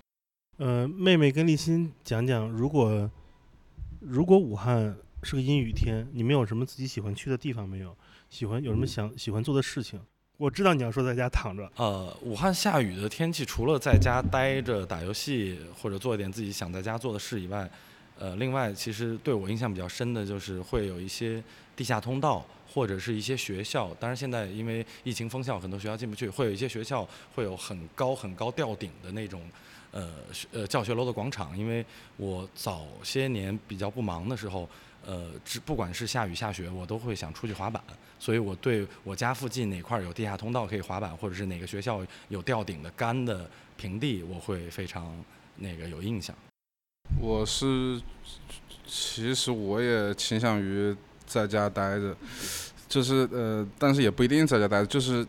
[0.58, 3.10] 呃，妹妹跟立新讲讲，如果
[4.00, 4.96] 如果武汉。
[5.26, 7.92] 是个阴雨天，你们有什么自己喜欢去的地方没有？
[8.30, 10.00] 喜欢有什么想喜欢做的事情？
[10.36, 11.68] 我知道你要说在家躺着。
[11.74, 17.68] 呃，武汉下雨的天气，除了在家待着打游戏或者做一点自己想在家做的事以外，
[18.20, 21.42] 呃，另外其实对我印象比较深的就是会有一些
[21.74, 22.46] 地下通道。
[22.68, 26.28] 或者是一些学校，当然现在因为疫情封校，很多学校进不去。
[26.28, 29.40] 会有一些学校会有很高很高吊顶的那种，
[29.92, 30.12] 呃
[30.52, 31.56] 呃教学楼的广场。
[31.56, 31.82] 因为
[32.18, 34.68] 我早些年比较不忙的时候，
[35.06, 37.82] 呃，只不管是下雨下雪，我都会想出去滑板。
[38.18, 45.16] 所以我对我家附近哪块有地下通道可以滑板，或者是哪个学校有吊顶的干的平地，我会非常
[45.56, 46.34] 那个有印象。
[47.20, 48.00] 我是，
[48.86, 52.16] 其实我也倾向于在家待着。
[52.88, 55.26] 就是呃，但是也不一定在家待着，就是，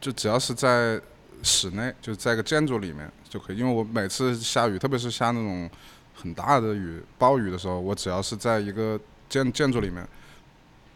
[0.00, 1.00] 就只要是在
[1.42, 3.58] 室内，就在个建筑里面就可以。
[3.58, 5.70] 因为我每次下雨，特别是下那种
[6.20, 10.06] 很大的雨、暴雨的时候，我只要是在一个建建筑里面，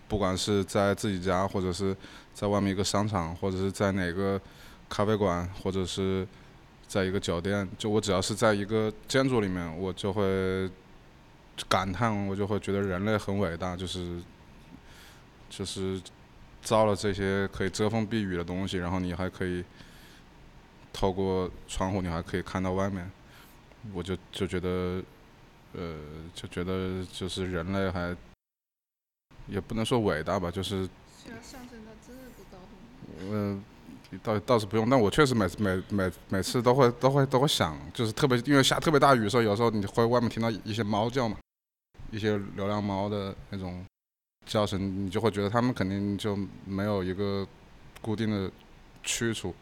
[0.09, 1.97] 不管是在自己家，或者是
[2.35, 4.41] 在外面一个商场，或者是在哪个
[4.89, 6.27] 咖啡馆，或者是
[6.89, 10.69] 在一个酒店，就我只要是在一个建筑里面，我就会
[11.69, 14.21] 感叹，我就会觉得人类很伟大，就是。
[15.55, 16.01] 就是
[16.63, 19.63] 造了这些可以遮风避雨的东西，然后你还可以
[20.95, 23.11] 透过窗户，你还可以看到外面。
[23.93, 25.03] 我就就觉得，
[25.73, 25.97] 呃，
[26.35, 28.17] 就觉得就是人类还
[29.47, 30.85] 也不能说伟大吧，就是
[31.23, 33.31] 需要上升到这个高度。
[33.31, 33.65] 嗯，
[34.23, 41.37] 倒倒是不用，但我确实每每每每次都会都会都会想，就是特别因为下特别大雨的时候，有时候你会外面听到一些猫叫嘛，
[42.11, 43.85] 一些流浪猫的那种。
[44.45, 47.47] 叫声，你就会觉得它们肯定就没有一个
[48.01, 48.51] 固定的
[49.05, 49.55] 去处，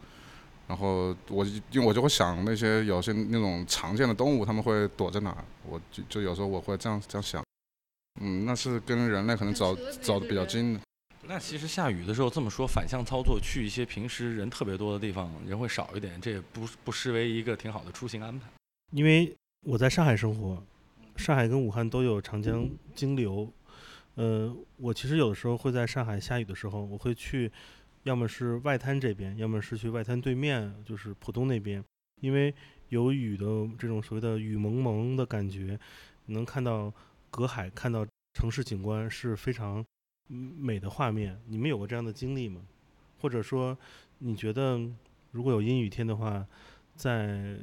[0.71, 5.43] 然后我因为我就会想那些有些那种常见的动物，他们会躲在哪儿？
[5.67, 7.43] 我就就有时候我会这样这样想，
[8.21, 10.79] 嗯，那是跟人类可能走走的比较近的。
[11.23, 18.47] 那其实下雨的时候这么说，反向操作去一些平时人特别多的地方，人会少一点，这也不不失为一个挺好的出行安排。
[18.93, 20.63] 因为我在上海生活，
[21.17, 23.51] 上海跟武汉都有长江经流。
[24.15, 27.51] 呃，我其实有的时候会在上海下雨的时候，我会去，
[28.03, 31.83] 要么是外滩这边，要么是去外滩对面，就是浦东那边，
[32.21, 32.53] 因为
[32.89, 33.45] 有雨的
[33.77, 35.79] 这种所谓的雨蒙蒙的感觉，
[36.27, 36.93] 能看到
[37.29, 39.85] 隔海，看到城市景观是非常
[40.27, 41.39] 美的画面。
[41.47, 42.61] 你们有过这样的经历吗？
[43.19, 43.77] 或者说，
[44.19, 44.79] 你觉得
[45.31, 46.45] 如果有阴雨天的话，
[46.95, 47.57] 在？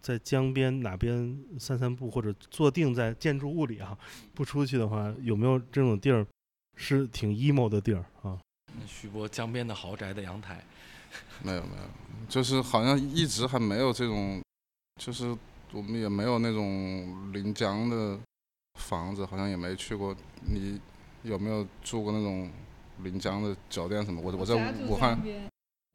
[0.00, 3.98] 在江边哪边散散步，或者坐定在建筑物里啊，
[4.32, 6.26] 不出去的话，有没有这种地儿
[6.76, 8.40] 是挺 emo 的地儿啊？
[8.86, 10.62] 徐波江边的豪宅的阳台，
[11.42, 11.82] 没有没有，
[12.28, 14.42] 就是好像一直还没有这种，
[15.00, 15.36] 就是
[15.72, 18.18] 我们也没有那种临江的
[18.80, 20.14] 房子，好像也没去过。
[20.46, 20.80] 你
[21.22, 22.50] 有没有住过那种
[23.02, 24.20] 临江的酒店什么？
[24.20, 24.54] 我我在
[24.88, 25.18] 武汉，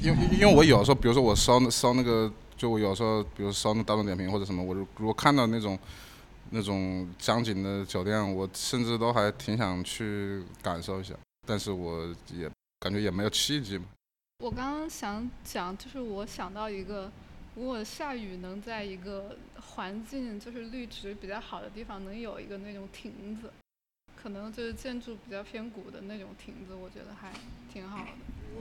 [0.03, 2.31] 因为因为我有时候，比如说我烧烧那个。
[2.57, 5.77] 就我有时候，比如烧那大众点评或者什么，我如如果看到那种
[6.49, 11.13] 那种江景的酒店，我甚至都还挺想去感受一下，
[11.45, 13.85] 但是我也感觉也没有契机嘛。
[14.39, 17.11] 我刚刚想讲，就是我想到一个，
[17.55, 23.51] 如果下雨能在一个环境就是绿植比较好的地方，能有一个那种亭子，
[24.15, 27.33] 可能就是建筑比较偏古的那种亭子，我觉得还
[27.73, 28.11] 挺好的。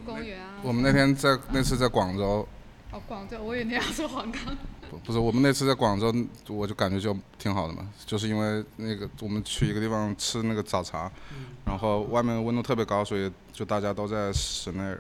[0.05, 0.61] 公园啊。
[0.65, 2.47] 我们那天在那次在广州。
[2.93, 4.41] 哦，广州，我以为你要说黄冈。
[4.89, 6.15] 不，不是，我们那次在广州，
[6.49, 11.11] 我就感觉就挺好的嘛，就是因为那个我们去一个地方吃那个早茶，
[11.65, 14.97] 然后外面温度特别高，所以就大家都在室内。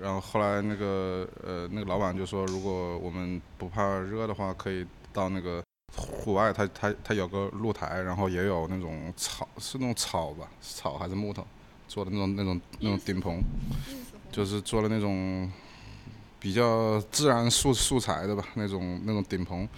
[0.00, 5.62] 然后后来那个呃那个老板就说，如果我们不怕热的话，可以到那个
[5.96, 11.44] 户外，他他他有个露台，然后也有那种草，是那种草吧，草还是木头
[11.88, 13.42] 做的那种那种那种顶棚，
[14.30, 15.50] 就是做了那种。
[16.40, 19.68] 比较自然素素材的吧，那种那种顶棚，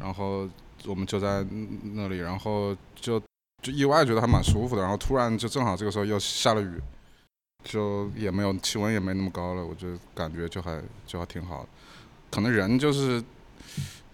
[0.00, 0.48] 然后
[0.86, 1.46] 我们就在
[1.94, 3.20] 那里，然后就
[3.62, 6.80] 就意外觉得还蛮舒服的，然后突然就正好这个时候又下了雨，
[7.62, 11.68] 就也没有气温也没那么高了，我就感觉就还就还挺好的。
[12.28, 13.22] 可能人就是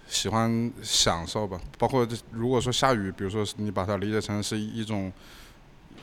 [0.06, 5.10] 喜欢享受吧，包括如果说下雨，比如说你把它理解成是一种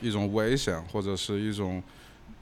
[0.00, 1.80] 一种危险或者是一种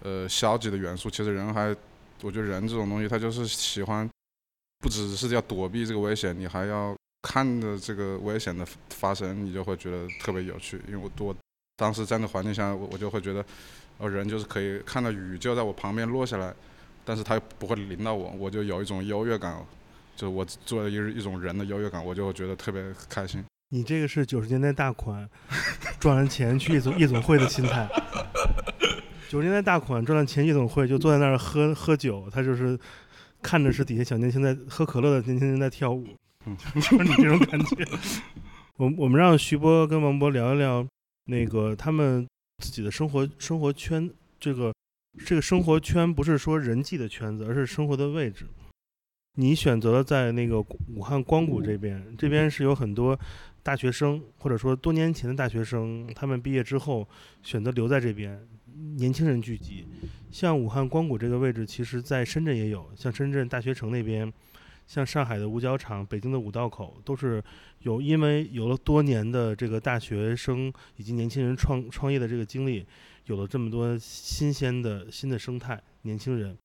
[0.02, 1.76] 呃消极的元素，其实人还。
[2.22, 4.08] 我觉得人这种东西，他就是喜欢，
[4.80, 10.80] 不只是要躲避这个危险，你还要看着这个危险的发生，你就会觉得特别有趣。
[10.88, 11.34] 因为我我
[11.76, 13.44] 当时在那环境下，我我就会觉得，
[13.98, 16.54] 呃，人就是可以看到雨就在我旁边落下来，
[17.04, 19.64] 但是它不会淋到我，我就有一种优越感，
[20.14, 23.44] 就我作为一一种人的优越感，我就觉得特别开心。
[23.70, 25.28] 你这个是九十年代大款，
[25.98, 27.88] 赚完钱去夜总夜总会的心态。
[29.32, 32.78] 九十年代大款赚了钱，夜总会就坐在那儿喝喝酒，他就是
[33.40, 36.04] 看着是底下小年轻在喝可乐的年轻人在跳舞，
[36.74, 37.76] 就是你这种感觉。
[38.76, 40.86] 我我们让徐波跟王博聊一聊
[41.24, 42.28] 那个他们
[42.62, 44.70] 自己的生活生活圈，这个
[45.24, 48.44] 这个生活圈不是说人际的圈子，而是生活的位置。
[49.36, 50.60] 你选择了在那个
[50.94, 53.18] 武汉光谷这边，这边是有很多
[53.62, 57.08] 大学生，或者说多年前的大学生，他们毕业之后
[57.42, 58.38] 选择留在这边，
[58.96, 59.86] 年轻人聚集。
[60.30, 64.32] 像武汉光谷这个位置，其实在深圳也有，像深圳大学城那边，
[64.86, 67.42] 像上海的五角场、北京的五道口，都是
[67.80, 72.86] 有因为有了多年的这个大学生以及年轻人创创业的这个经历，
[73.26, 76.56] 有了这么多新鲜的新的生态年轻人。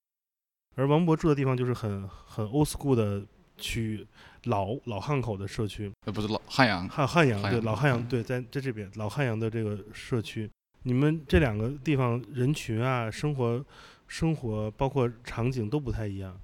[0.76, 3.26] 而王博住的地方就是很很 old school 的
[3.58, 4.08] 区域，
[4.44, 10.50] 老老汉口的社区，呃，不是老汉阳，汉汉阳对老汉阳对，在在这边老汉阳的这个社区，
[10.84, 13.66] 你们这两个地方人群啊，生活
[14.08, 16.38] 生活包括场景都不太一样，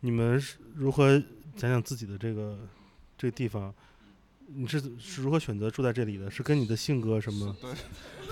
[0.00, 1.18] 你们是如何
[1.56, 2.58] 讲讲自己的这个
[3.18, 3.72] 这个地方？
[4.52, 6.28] 你是是如何选择住在这里的？
[6.28, 7.54] 是跟你的性格什么？
[7.60, 7.70] 对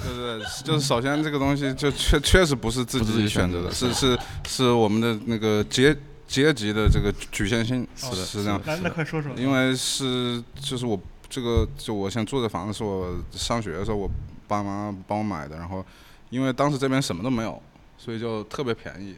[0.03, 5.97] 对对，就是首先这个东西就确确实不是自己己选择的，是是是我们的那个阶
[6.27, 8.61] 阶级的这个局限性，哦是是这样。
[8.67, 9.33] 来，那快说说。
[9.37, 14.11] 因为是就是我这个就我现在住的房子是我上学的时候我
[14.49, 15.85] 爸妈帮我买的，然后
[16.31, 17.63] 因为当时这边什么都没有，
[17.97, 19.17] 所以就特别便宜，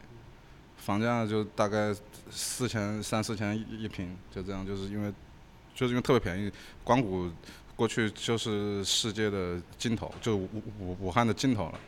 [0.77, 1.95] 房价就大概
[2.31, 5.13] 四千三四千一一平，就这样，就是因为
[5.75, 6.53] 就是因为特别便宜，
[6.85, 7.31] 光谷
[7.77, 11.81] 过去就是世界的尽头，就武武武汉的尽头了。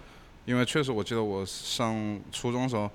[0.45, 2.91] 因为确实，我记得我上初中的时候，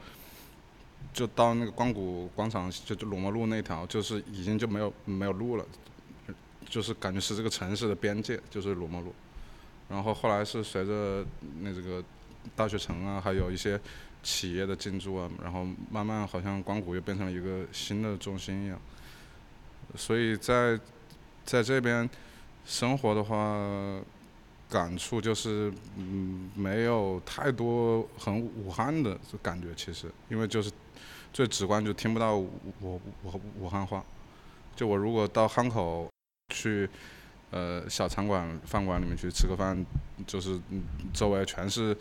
[1.14, 5.66] 就到那个光谷广场，就就鲁墨路那条，就是已经就没有没有路了，
[6.68, 9.14] 就是感觉是这个城市的边界，就是鲁墨路。
[9.90, 11.26] 然后后来是随着
[11.62, 12.04] 那这个
[12.56, 13.80] 大学城啊，还有一些
[14.22, 18.80] 企业的进驻啊，然后慢慢好像光谷又变成了一个新的中心一样。
[19.96, 20.78] 所以在
[21.46, 22.10] 在这边
[22.66, 24.02] 生活的话，
[24.70, 30.70] 感触就是嗯，没有太多很武汉的感觉，其实因为就是
[31.32, 34.04] 最直观就听不到武武武武汉话。
[34.76, 36.08] 就我如果到汉口
[36.54, 36.90] 去
[37.52, 39.86] 呃小餐馆、饭馆里面去吃个饭，
[40.26, 40.84] 就是嗯
[41.14, 41.96] 周围全是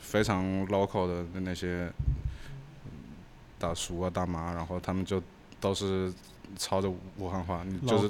[0.00, 1.90] 非常 local 的那些
[3.58, 5.22] 大叔啊大妈，然后他们就
[5.60, 6.12] 都是
[6.56, 8.08] 操着武汉话，你就是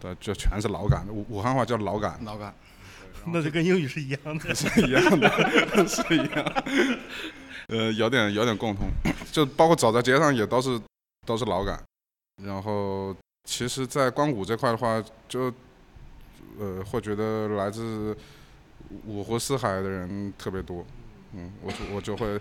[0.00, 2.54] 对，就全是老感，武武汉话叫老感，老感。
[3.30, 4.54] 那就跟英语是一样的。
[4.54, 5.28] 是一样的，
[5.86, 6.64] 是一样。
[7.66, 8.88] 呃，有点有点共通，
[9.32, 10.80] 就包括走在街上也都是
[11.26, 11.82] 都是老感。
[12.42, 13.14] 然后
[13.50, 15.50] 其实，在光谷这块的话，就
[16.58, 18.14] 呃会觉得来自
[19.06, 20.84] 五湖四海的人特别多。
[21.32, 22.38] 嗯，我就我就会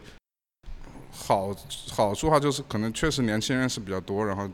[1.10, 1.55] 好
[1.89, 4.49] 好处话就是可能确实年轻人是比较多，然后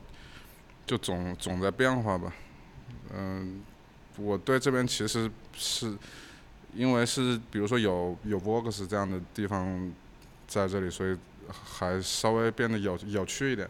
[0.86, 2.32] 就总总在变化吧。
[3.16, 3.64] 嗯，
[4.18, 5.98] 我对这边其实是
[6.76, 9.92] 因为是比如说有有 Vox 这样的地方
[10.48, 11.18] 在这里，所以
[11.50, 13.68] 还稍微变得有有趣一点。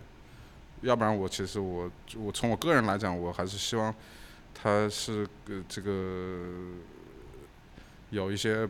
[0.84, 3.94] 要不然我其实我我从我个人来讲，我还是希望
[4.54, 6.46] 他是呃这个
[8.10, 8.70] 有一些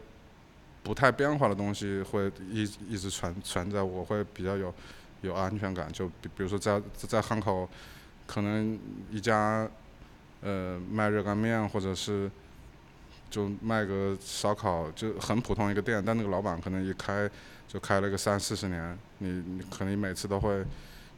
[0.84, 4.74] 不太变化的东西会一一直存存在，我会比较有
[5.22, 5.92] 有安全感。
[5.92, 7.68] 就比比如说在在汉口，
[8.28, 8.80] 可能
[9.12, 9.68] 一家
[10.42, 12.30] 呃卖热干面或者是
[13.30, 17.30] 就卖个烧烤，就很普通一个店，但那个老板可能一开
[17.68, 20.64] 就开了个三四十年，你你可能每次都会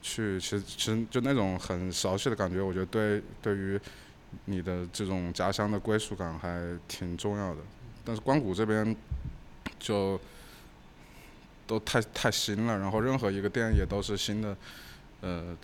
[0.06, 3.80] 去，其实其实就那种很熟悉的感觉，我觉得对对于
[4.46, 7.62] 你的这种家乡的归属感还挺重要的。
[8.04, 8.96] 但是光谷这边
[9.80, 10.20] 就
[11.66, 14.56] 都太太新了，然后任何一个店也都是新的，
[15.22, 15.58] 呃，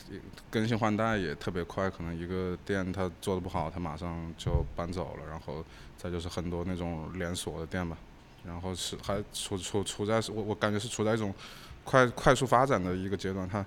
[0.49, 5.63] 更新换代也特别快，可能一个店它做的不好，它马上就搬走了，然后
[5.99, 7.95] 再就是很多那种连锁的店吧，
[8.43, 11.31] 然后是还处处处在我我感觉是处在一种
[11.83, 13.63] 快快速发展的一个阶段，它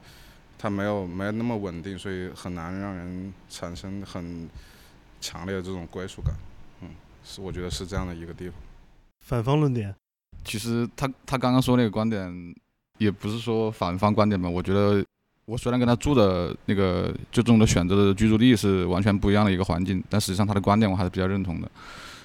[0.58, 4.48] 它没有没有那么稳定，所以很难让人产生很
[5.20, 6.34] 强烈的这种归属感，
[6.82, 6.88] 嗯，
[7.24, 8.54] 是我觉得是这样的一个地方。
[9.26, 9.94] 反方论点，
[10.44, 12.54] 其实他他刚刚说那个观点，
[12.98, 14.48] 也不是说反方观点吧。
[14.48, 15.04] 我觉得
[15.46, 21.70] 我虽然跟他住的那个最终的选择的居住地是完全不一样的一个环境，但实际上他的观点我还是比较认同的。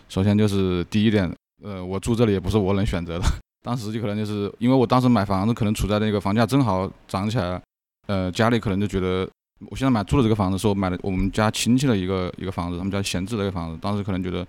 [0.07, 3.25] 首先就是第一点，呃，我住这里也不是我能选择的，
[3.63, 7.61] 当时就可能就是因为我当时买房子可能处在那个房价正好涨起来，
[8.09, 9.29] 呃，家里可能就觉得
[9.69, 14.45] 我现在买住的这个房子是我买的我们家亲戚的一个一个房子，他们家闲置的一个房子，当时可能觉得。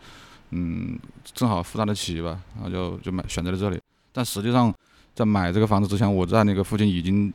[0.52, 0.98] 嗯，
[1.32, 3.78] 正好负担得起吧，然后就就买选择了这里。
[4.12, 4.74] 但实际上，
[5.14, 7.32] 在买这个房子之前，我在那个附近已经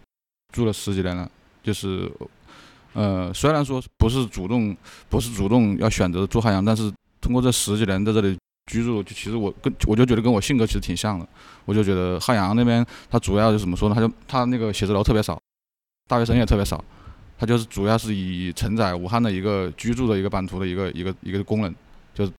[0.51, 1.32] 住了十几年了。
[1.63, 2.11] 就是
[2.91, 4.76] 呃，虽然说不是主动，
[5.07, 8.38] 不是主动要选择住汉阳，但是通过这十几年在这里
[8.69, 11.26] 居住，就其实我跟我就觉得跟我性格其实挺像的。
[11.63, 13.95] 我就觉得汉阳那边它主要就怎么说呢？
[13.95, 15.39] 它就它那个写字楼特别少，
[16.08, 16.84] 大学生也特别少，
[17.38, 21.74] 它就是主要是以承载武汉的一个居住的一个版图的一个一个一个功能，
[22.14, 22.32] 就是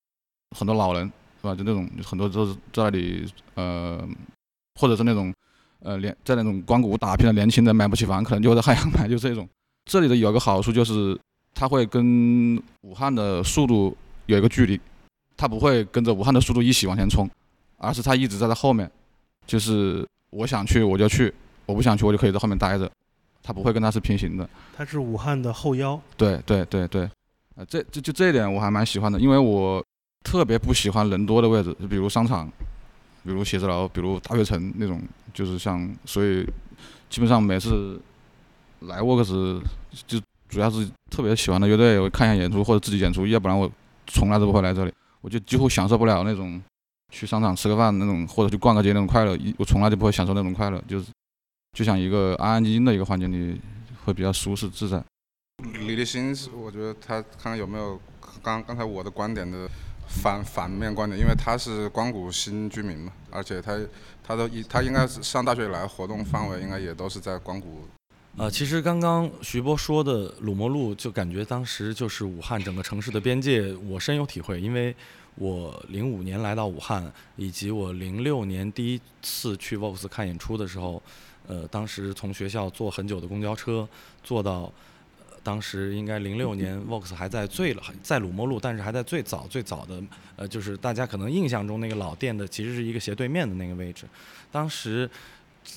[0.56, 1.04] 很多老人
[1.40, 1.54] 是吧？
[1.54, 4.06] 就那种很多都是在那里呃，
[4.80, 5.34] 或者是那种
[5.80, 9.48] 呃年在那种光谷打拼的年轻人买不起房，可能就会在汉阳买，就这种。
[9.84, 11.18] 这里的有个好处就是，
[11.54, 13.96] 它会跟武汉的速度
[14.26, 14.80] 有一个距离，
[15.36, 17.28] 它不会跟着武汉的速度一起往前冲，
[17.78, 18.90] 而是它一直在它后面，
[19.46, 21.32] 就是我想去我就去，
[21.66, 22.90] 我不想去我就可以在后面待着，
[23.46, 24.48] 它不会跟它是平行的。
[24.76, 26.00] 它是武汉的后腰。
[26.16, 27.08] 对对对对，
[27.54, 29.84] 呃，这就就这一点我还蛮喜欢的，因为我
[30.24, 32.50] 特别不喜欢人多的位置，就比如商场，
[33.24, 35.00] 比如写字楼，比如大学城那种，
[35.32, 36.44] 就是像所以
[37.08, 38.00] 基本上每次。
[38.80, 39.58] 来沃克斯
[40.06, 40.20] 就
[40.50, 43.68] 主要是特别喜欢的乐队，我看一下演出或者自己演出，要不然我
[44.06, 44.92] 从来都不会来这里。
[45.22, 46.60] 我就几乎享受不了那种
[47.10, 51.06] 去商场吃个饭那种，或者去逛个街那种快乐，一我从来就不会享受那种快乐，就是
[51.76, 53.60] 就像一个安安静静的一个环境里，
[54.02, 55.04] 会比较舒适自在。
[55.80, 58.00] 李立新，我觉得他看看有没有
[58.42, 59.68] 刚刚才我的观点的
[60.08, 63.78] 反反面观点，因为他是光谷新居民嘛，而且他
[64.24, 67.86] 他的他应该是上大学以来活动范围应该也都是在光谷。
[68.38, 74.58] 呃，其实刚刚徐波说的鲁摩路，就感觉当时就是武汉整个城市的边界，我深有体会。
[74.58, 74.96] 因为
[75.34, 81.02] 我零五年来到武汉，以及我零六年第一次去 Vox 看演出的时候，
[81.46, 83.88] 呃，当时从学校坐很久的公交车，
[84.22, 84.72] 坐到
[85.30, 90.02] 呃当时应该零六年 Vox 还在最在鲁磨路，但是还在最早最早的，
[90.36, 94.06] 呃，就是大家可能印象中那个老店的，其实是一个斜对面的那个位置。
[94.50, 95.08] 当时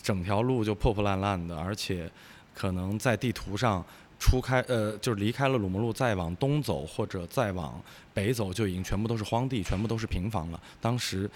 [0.04, 2.10] 整条路就破破烂烂的，而且。
[2.52, 3.82] 可能在地图上
[4.20, 7.82] 出开呃，就是离开了鲁摩路，再往东走或者再往
[8.14, 10.62] 北走，就已经全部都是荒地，全部都是平房了。
[10.82, 11.30] 当时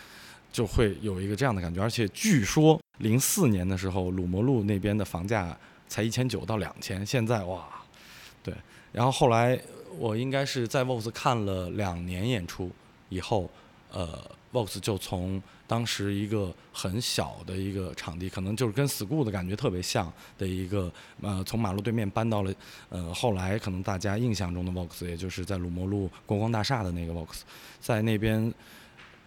[0.53, 5.57] 就会有一个这样的感觉，而且据说零四年的时候，鲁摩路那边的房价
[5.89, 7.67] 才一千九到两千，现在哇，
[8.41, 8.53] 对。
[8.93, 9.59] 然后后来
[9.97, 12.71] 我应该是在 Vox 看了两年演出
[13.09, 13.49] 以后，
[13.91, 14.17] 呃
[14.53, 15.41] ，Vox 就从。
[15.65, 20.91] 当时一个很小的一个场地，可能就是跟 school 的感觉特别像的一个，
[21.21, 22.53] 呃，从马路对面搬到了，
[22.89, 27.39] 呃，后来可能大家印象中的 Vox，也就是在鲁摩路国光大厦的那个 Vox，
[27.79, 28.53] 在那边，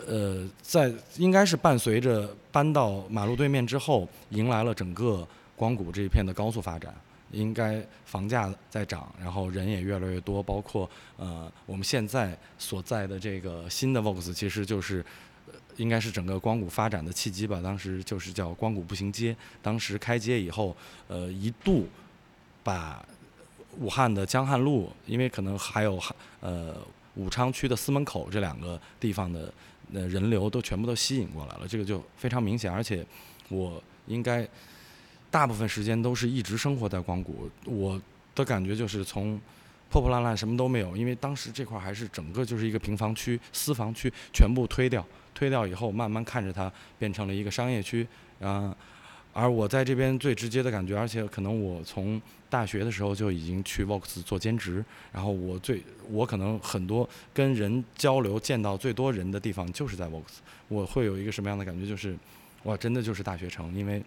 [0.04, 6.94] 呃，在应该是伴随着搬到马路对面之后，迎来了整个光谷这一片的高速发展，
[7.30, 15.04] 应该房价在涨，然后人也越来越多，包括呃，我们现在所在的这个新的 Vox，其实就是。
[15.76, 17.60] 应该是整个光谷发展的契机吧。
[17.62, 19.36] 当时就是叫光谷步行街。
[19.60, 20.74] 当时开街以后，
[21.06, 21.86] 呃，一度
[22.64, 23.06] 把
[23.78, 26.00] 武汉的江汉路，因为可能还有
[26.40, 26.74] 呃
[27.16, 29.52] 武昌区的司门口这两个地方的
[29.92, 31.66] 呃人流都全部都吸引过来了。
[31.68, 32.72] 这个就非常明显。
[32.72, 33.04] 而且
[33.48, 34.46] 我应该
[35.30, 37.50] 大部分时间都是一直生活在光谷。
[37.64, 38.00] 我
[38.34, 39.40] 的感觉就是从
[39.88, 45.06] 破破烂烂什么都没有，因为当时这块还是整个就是一个平房区、私房区，全部推掉。
[45.32, 48.06] 推掉以后，慢慢看着它变成了一个商业区，
[48.40, 48.74] 啊，
[49.38, 52.18] 而我在这边最直接的感觉，而且可能我从
[52.48, 54.82] 大学的时候就已经去 Vox 做兼职，
[55.12, 61.86] 然后我最我可能很多跟人交流、见到最多人的地方就是在 Vox，我会有一个什么样的感觉？
[61.86, 62.16] 就是，
[62.62, 64.02] 哇，真的就是大学城，因为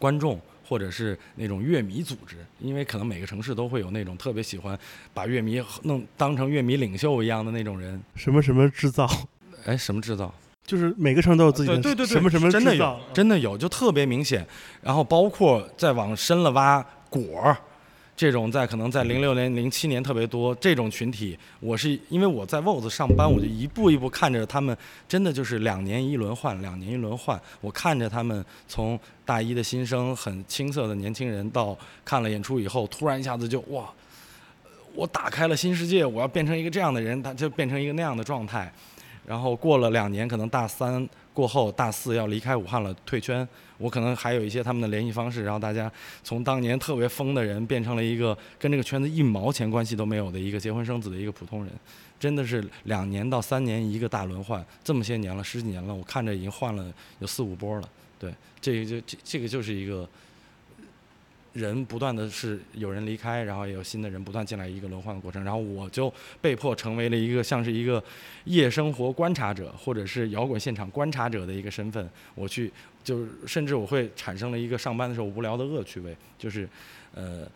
[0.00, 4.76] 观众或者是那种乐迷组织，因为可能每个城市都会有那种特别喜欢
[5.12, 9.08] 把乐迷弄当成乐迷领袖一样的那种人，什么什么制造。
[9.64, 10.34] 哎，什么制造？
[10.66, 14.46] 就是每个城都有自己的对对对什么什么真的有，真的有，就特别明显。
[14.80, 17.56] 然后包括再往深了挖，果儿
[18.16, 24.74] 这种在可能在零六年、零七年特别多这种群体，我是因为我在 VOS 上班，我就一步一步看着他们，
[25.08, 27.38] 真的就是两年一轮换，两年一轮换。
[27.60, 33.92] 我看着他们从大一的新生，很青涩的年轻人，到看了演出以后，突然一下子就哇，
[34.94, 38.72] 我打开了新世界，我要变成一个这样的人，他就变成一个那样的状态。
[39.26, 43.46] 然后过了两年，可能大三过后，大四要离开武汉了，退圈。
[43.78, 45.90] 我可能还有一些他们的联系方式，然后大家
[46.22, 51.72] 从当年特别疯的人，变成了一个跟这个圈子一毛钱关系都没有的一个结婚生子的一个普通人。
[52.20, 57.88] 真的是两年到三年一个大轮换，这么些年了，十几年了，我看着已经换了有四五波了。
[58.18, 60.08] 对，这个就这这个就是一个。
[61.54, 65.42] 人不断的是有人离开，然后也有新的人不断进来，一个轮换的过程。
[65.42, 68.02] 然后我就被迫成为了一个像是一个
[68.44, 72.10] 夜生活观察者，或者是摇滚现场观察者的一个身份。
[72.34, 72.70] 我去，
[73.02, 76.68] 就是甚至我会产生了一个上班的时候无聊的恶趣味，就是，
[77.14, 77.48] 呃，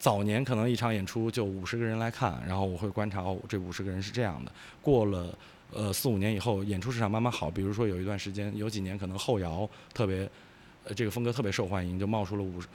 [0.00, 4.50] 早年可能一场演出就五十个人来看，然后我会观察哦，这五十个人是这样的。
[4.82, 5.38] 过了
[5.72, 10.28] 呃四五年以后，演出市场慢慢好，比如说有一段时间，有几年可能后摇特别，
[10.82, 12.66] 呃这个风格特别受欢迎，就冒出了五十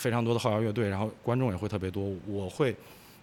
[0.00, 2.10] 非常多的后摇乐队，然后观众也会特别多。
[2.26, 2.74] 我会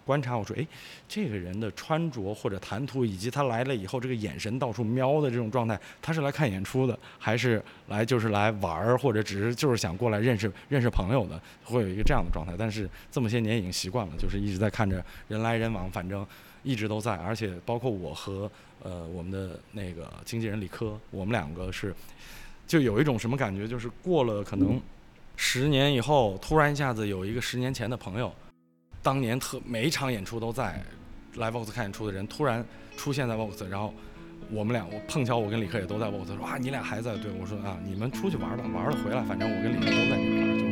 [0.04, 0.64] 观察我说，哎，
[1.08, 12.54] 这个人的穿着或者谈吐，以及他来了以后这个眼神到处瞄的这种状态，他是来看演出的，还是来就是来玩儿，或者只是就是想过来认识认识朋友的，会有一个这样的状态。
[12.56, 16.24] 但是这么些年已经习惯了，就是一直在看着人来人往，反正
[16.62, 18.50] 一直都在，而且包括我和
[18.84, 21.92] 呃我们的那个经纪人李科，我们两个是
[22.66, 24.80] 就有一种什么感觉，就是过了可能
[25.40, 28.34] 十年以后，突然一下子有一个十年前的朋友。
[29.00, 30.82] 当年特每一场演出都在
[31.36, 32.62] 来 Vox 看演出的人，突然
[32.96, 33.94] 出现在 Vox，然后
[34.50, 40.67] 我们俩我碰巧我跟李克也都在 Vox，说啊你俩还在对我说啊你们出去玩吧，玩了回来，反正我跟李克都在这块，就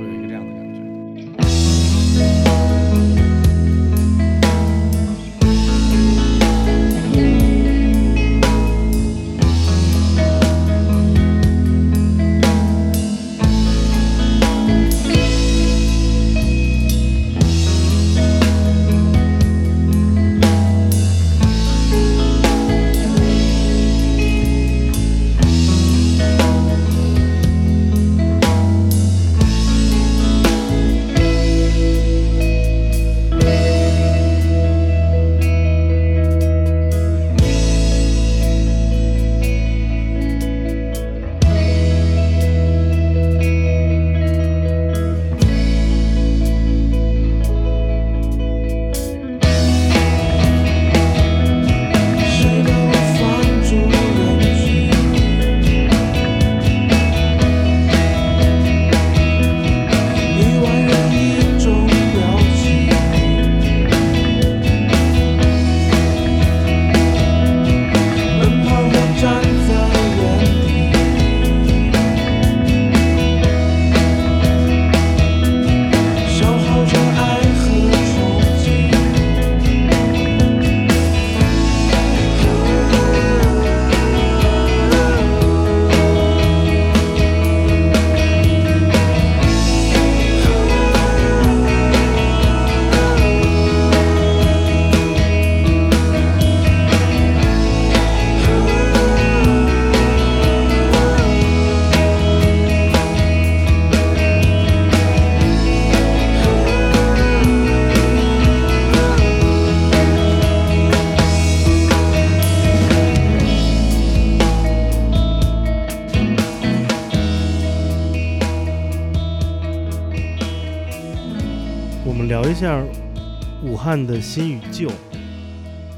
[123.86, 124.90] 汉的新与旧。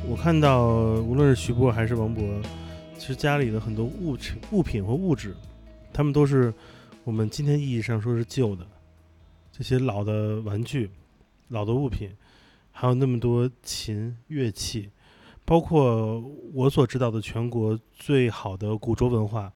[0.06, 0.66] 我看到，
[1.00, 2.22] 无论是徐波还是王博，
[2.98, 5.34] 其实家里的很多物质、物品和物质，
[5.90, 6.52] 他们都是
[7.02, 8.66] 我们今天意义上说是旧的。
[9.50, 10.90] 这些老的玩具、
[11.48, 12.14] 老的物品，
[12.72, 14.90] 还有那么多琴乐器，
[15.46, 16.20] 包括
[16.52, 19.50] 我所知道的全国最好的古着文化，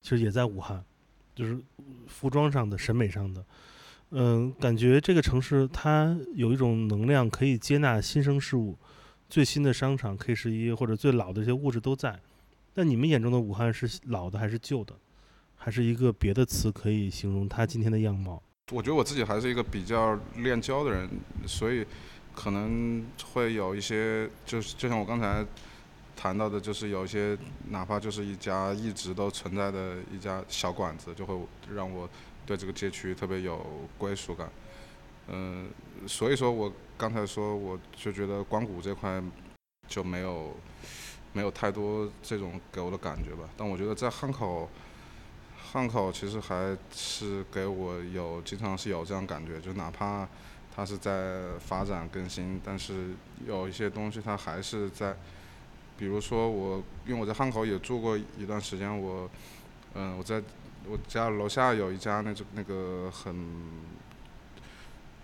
[0.00, 0.82] 其实也在武汉，
[1.34, 1.60] 就是
[2.06, 3.44] 服装上的、审美上的。
[4.10, 8.76] 嗯，感觉这个城市它有一种能量，可以接纳新生事物，
[9.28, 12.20] 最新的商场 K 十一或者最老的一些物质都在。
[12.74, 14.94] 那你们眼中的武汉是老的还是旧的，
[15.56, 18.42] 还是一个别的词可以形容它今天的样貌？
[18.72, 21.08] 我觉得我自己还是一个比较恋旧的人，
[21.46, 21.84] 所以
[22.34, 25.44] 可能会有一些，就是就像我刚才
[26.16, 27.36] 谈到的，就是有一些
[27.70, 31.34] 哪怕就是一家一直都存在的一家小馆子，就会
[31.74, 32.08] 让我
[32.46, 33.64] 对这个街区特别有
[33.98, 34.50] 归属感。
[35.28, 35.68] 嗯、
[36.06, 39.22] 所以说我刚才说，我就觉得光谷这块
[39.88, 40.54] 就没有
[41.32, 43.48] 没有太多这种给我的感觉吧。
[43.56, 44.68] 但我觉得在汉口。
[45.72, 50.28] 汉口其实还是给我有经常是有这样感觉，就哪怕
[50.72, 53.10] 它是在发展更新，但是
[53.44, 55.16] 有一些东西它还是在，
[55.98, 59.28] 比如说我，因为我在汉口也住过一段时间，我，
[59.94, 60.40] 嗯、我在
[60.86, 63.34] 我家楼下有一家那种那个很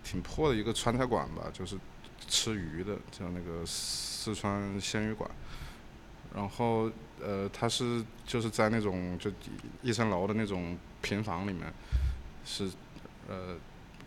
[0.03, 1.77] 挺破的一个川菜馆吧，就是
[2.27, 5.31] 吃鱼的，叫那个四川鲜鱼馆。
[6.35, 6.91] 然后
[7.21, 9.31] 呃，它是就是在那种就
[9.83, 11.73] 一层楼的那种平房里面，
[12.45, 12.71] 是
[13.29, 13.57] 呃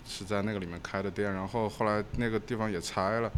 [0.06, 3.30] 是在那个里面开的店，然后后来那个地方也拆了。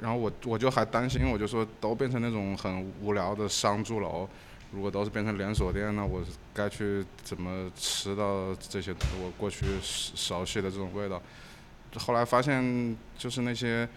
[0.00, 4.28] 然后我我就还担心，我就说都变成那种很无聊的商住楼，
[4.72, 6.22] 如果都是变成连锁店，那我
[6.54, 11.20] 该去怎么吃到这些我过去熟悉的这种味道？
[11.96, 13.88] 后来发现就是那些，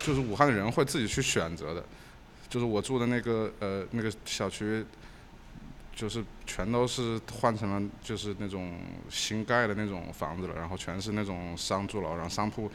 [0.00, 1.84] 就是武汉的人会自己去选择的，
[2.48, 4.84] 就是我住的那个呃那个小区，
[5.94, 8.76] 就是全都是换成了就是那种
[9.08, 12.68] 新盖的那种房子了，然后全是那种商住楼，然后商铺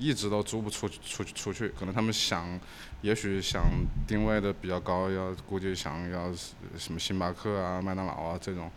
[0.00, 2.58] 一直都租不出出出去，可能他们想，
[3.02, 3.62] 也许想
[4.08, 6.32] 定位的比较高，要估计想要
[6.76, 8.68] 什么星巴克啊、麦当劳啊这种。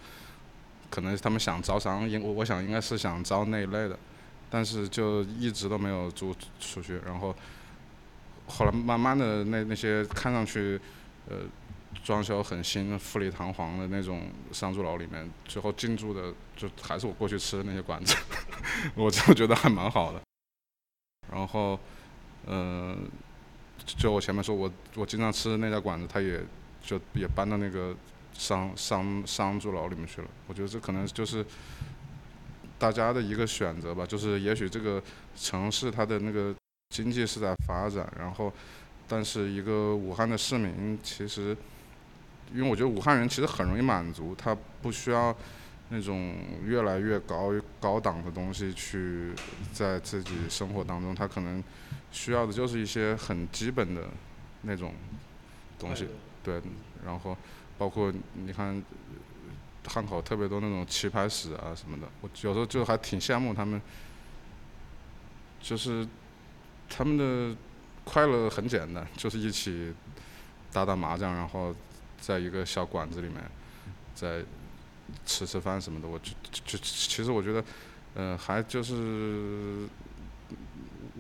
[0.90, 3.98] 可能他们想招商，应我我想应该是想招那一类的，
[4.48, 7.02] 但是就一直都没有租出去。
[7.04, 7.36] 然后
[8.46, 10.80] 后来慢慢的那那些看上去
[11.28, 11.38] 呃
[12.04, 18.16] 装修很新、富丽堂皇的那种商住楼里面，最后进驻的就还是我过去吃的那些馆子，
[18.94, 20.22] 我就觉得还蛮好的。
[21.32, 21.80] 然后
[22.46, 22.96] 呃，
[23.86, 26.42] 就我前面说我我经常吃的那家馆子，他也
[26.82, 27.96] 就也搬到那个。
[28.36, 31.46] 商商商住楼里面去了，我觉得这可能就是
[32.80, 34.04] 大家的一个选择吧。
[34.08, 35.00] 就是也许这个
[35.36, 36.52] 城市它的那个
[36.90, 38.52] 经济是在发展，然后
[39.08, 41.56] 但是一个武汉的市民其实，
[42.52, 45.32] 因为我觉得武汉人其实很容易满足，他不需要
[45.94, 46.36] 那种
[46.66, 49.32] 越来越高高档的东西去
[49.72, 51.64] 在自己生活当中，他可能
[52.12, 54.10] 需要的就是一些很基本的
[54.64, 54.94] 那种
[55.78, 56.10] 东西，
[56.44, 56.62] 对，
[57.06, 57.38] 然后。
[57.76, 58.82] 包括你看，
[59.88, 63.82] 汉口特别多那种棋牌室啊什么的，我有时候就还挺羡慕他们，
[65.60, 66.08] 就是
[66.88, 67.58] 他们的
[68.06, 69.92] 快乐很简单，就是一起
[70.72, 71.76] 打打麻将，然后
[72.22, 73.38] 在一个小馆子里面
[74.14, 74.46] 在
[75.26, 76.08] 吃吃饭什么的。
[76.08, 77.64] 我就就其实我觉得，
[78.16, 79.88] 嗯，还就是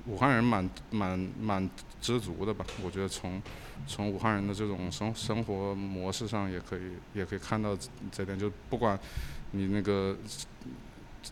[0.05, 1.69] 武汉人蛮蛮蛮
[2.01, 2.65] 知足的吧。
[2.84, 3.41] 我觉得从。
[3.86, 6.81] 从武汉人的这种生生活模式上，也可以
[7.13, 7.75] 也可以看到
[8.11, 8.97] 这点，就不管
[9.51, 10.15] 你那个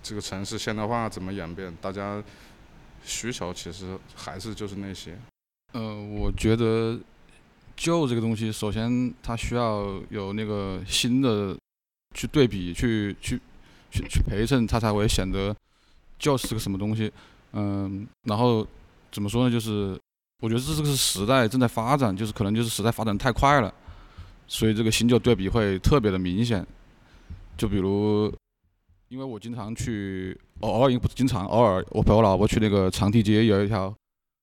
[0.03, 2.21] 这个城市现代化怎么演变，大家
[3.05, 5.17] 需求其实还是就是那些。
[5.73, 6.99] 呃，我觉得
[7.77, 11.55] 旧这个东西，首先它需要有那个新的
[12.13, 13.39] 去对比，去去
[13.91, 15.55] 去去陪衬，它才会显得
[16.17, 17.11] 就是个什么东西。
[17.53, 18.65] 嗯，然后
[19.11, 19.99] 怎么说呢，就是。
[20.43, 23.71] 我觉得这是个时代正在发展，就是可能就是时代发展太快了，
[24.47, 26.65] 所以这个新旧对比会特别的明显。
[27.55, 28.33] 就比如，
[29.09, 33.93] 因为我经常去，偶尔不是经常，偶尔我陪我老婆去那个长堤街，有一条，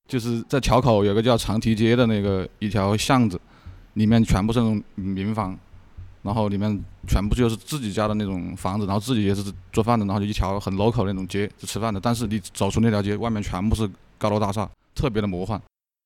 [0.07, 3.41] 就是在桥口有个叫长堤街的那个一条巷子，
[3.95, 5.59] 里面全部是那种民房，
[6.23, 9.43] 然后里面全部就是自己家的那种房子，然后自己也是
[9.73, 13.89] 做饭的，然后就一条很 local 那种街是吃饭的，但是你走出那条街，外面全部是
[14.19, 15.61] 高楼大厦，特别的魔幻。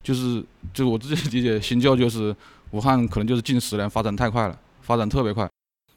[0.04, 0.44] 就是，
[0.74, 2.34] 就是我自己理解，新旧就是
[2.72, 5.48] 武汉可能就是近十年发展太快了，发展特别快。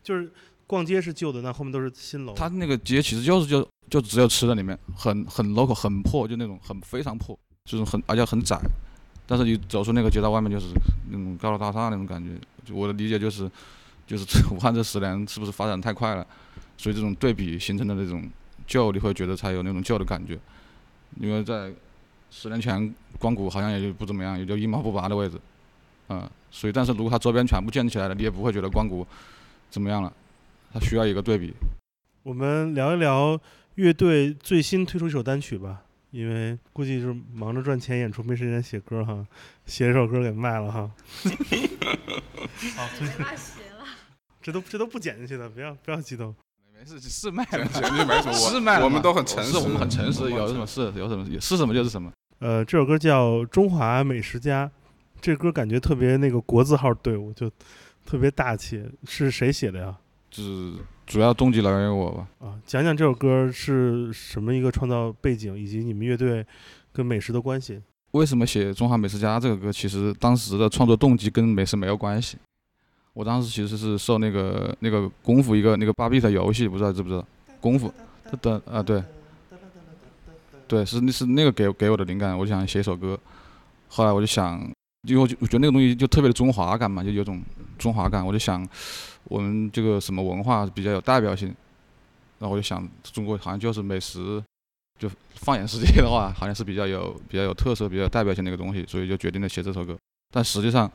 [0.04, 0.32] 就是
[0.68, 2.34] 逛街是旧的，那后面都是新楼。
[2.36, 7.36] 它那个街其实就是就就只有吃的里面，很很 local，很破，就那种很非常破，
[7.66, 8.60] 就是很而且很窄。
[9.26, 10.68] 但是你走出那个街道外面，就是
[11.10, 12.30] 那种高楼大厦那种感觉。
[12.64, 13.50] 就我的理解就是，
[14.08, 16.26] 就是 武汉这十年是不是发展太快了？
[16.78, 18.30] 所以这种对比形成的那种
[18.68, 20.40] 旧，你会觉得才有那种旧的感觉，
[21.20, 21.74] 因为在。
[22.32, 25.40] 十年前，光谷好像也就不怎么样，也就一毛不拔的位置，
[26.10, 29.08] 嗯，所以但是如果它周边全部建起来了，你也不会觉得光谷
[29.70, 30.12] 怎么样了，
[30.74, 31.54] 它需要一个对比。
[32.24, 33.40] 我们聊一聊
[33.76, 39.26] 乐队最新推出一首单曲吧，因为估计就是忙着赚钱演出，没时间写歌哈，
[39.66, 40.92] 写一首歌给卖了哈。
[42.76, 43.38] 好，写了，
[44.46, 46.36] 这都这都不剪进去的，不要不要激动。
[46.72, 52.12] 没事是卖了，绝对没什么 是卖了，我们都很诚实，我们很诚实，有什么是有什么是什么就是什么。
[52.38, 54.68] 呃，这首歌叫《中华美食家》，
[55.20, 57.50] 这歌感觉特别那个国字号队伍，就
[58.06, 58.84] 特别大气。
[59.08, 59.98] 是谁写的呀？
[60.30, 60.74] 就是
[61.08, 62.28] 主要动机来源于我吧。
[62.38, 66.46] 啊，讲讲这首歌是什么一个创造背景，以及你们乐队
[66.94, 67.82] 跟美食的关系。
[68.12, 69.72] 为什么写《中华美食家》这个歌？
[69.72, 72.38] 其实当时的创作动机跟美食没有关系。
[73.16, 77.26] 我当时其实是受那个那个功夫一个那个八 bit 游戏，不知道知不知道？
[77.62, 77.92] 功夫，
[78.42, 79.02] 的啊对，
[80.68, 83.18] 对是是那个给给我的灵感，我就想写一首歌。
[83.88, 84.60] 后来我就想，
[85.08, 87.42] 因为我觉得那个东西就特别的中华感嘛，就有种
[87.78, 88.24] 中华感。
[88.24, 88.68] 我就想，
[89.24, 91.48] 我们这个什么文化比较有代表性？
[92.40, 94.44] 然后我就想，中国好像就是美食，
[95.00, 99.98] 就放眼世界的话，好像是比较有比较有特色、比较有代表性的一个东西，所以就决定了写这首歌。
[100.34, 100.92] 但实际上，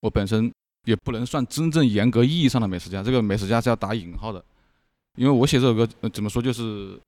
[0.00, 0.50] 我本身。
[0.84, 4.42] 也不能算真正严格意义上的美食家，这个美食家是要打引号的，
[5.16, 6.98] 因为我写这首歌怎么说就是，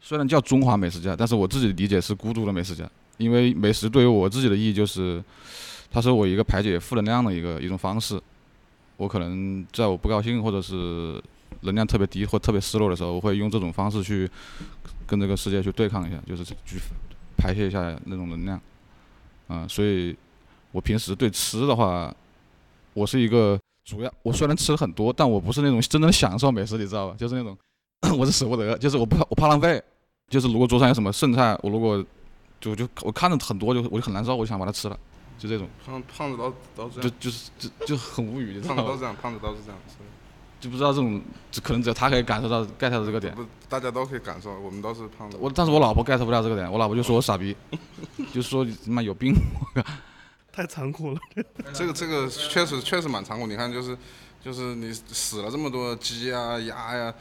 [0.00, 2.88] 虽然叫中华美食家，但是我自己理解是孤独的美食家，
[3.18, 5.22] 因为美食对于我自己的意义就是，
[5.90, 8.20] 它是我一个排解负能量的一个一种方式，
[8.96, 11.22] 我可能在我不高兴或者是
[11.60, 14.28] 能量特别低或特别失落的时候，我会用这种方式去
[15.06, 16.78] 跟这个世界去对抗一下，就是去
[17.36, 18.60] 排泄一下那种能量。
[19.48, 20.16] 嗯，所以
[20.72, 22.14] 我平时对吃的话，
[22.94, 27.16] 我是一个主要，我虽然吃的很多，但我不是那种真正享受美食，你知道吧？
[27.18, 27.56] 就是那种
[28.18, 29.82] 我是舍不得，就是我不怕我怕浪费，
[30.28, 32.02] 就是如果桌上有什么剩菜，我如果
[32.60, 34.98] 就就我看着很多就我就很难受，我就想把它吃了，
[35.38, 38.82] 就这种，胖胖子都都这样，就就是就就很无语，你知道吗？
[38.82, 39.78] 胖子都这样，胖子都是这样，
[40.60, 41.20] 就不知道这种，
[41.62, 43.34] 可能只有他可以感受到 get 到这个点。
[43.34, 45.36] 不，大家都可以感受，我们都是胖子。
[45.38, 47.54] 我但是我老婆 get 不了这个点，我老婆就说我傻逼，
[48.32, 49.34] 就说你妈有病！
[50.54, 51.20] 太残酷了。
[51.74, 53.46] 这个这个确实确实蛮残酷。
[53.48, 53.96] 你看，就是
[54.40, 57.12] 就是你死了这么多鸡啊、鸭呀、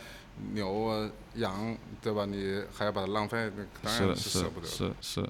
[0.53, 2.25] 牛啊、羊，对吧？
[2.25, 4.67] 你还要把它浪费，那当然是是舍不得。
[4.67, 5.27] 是是，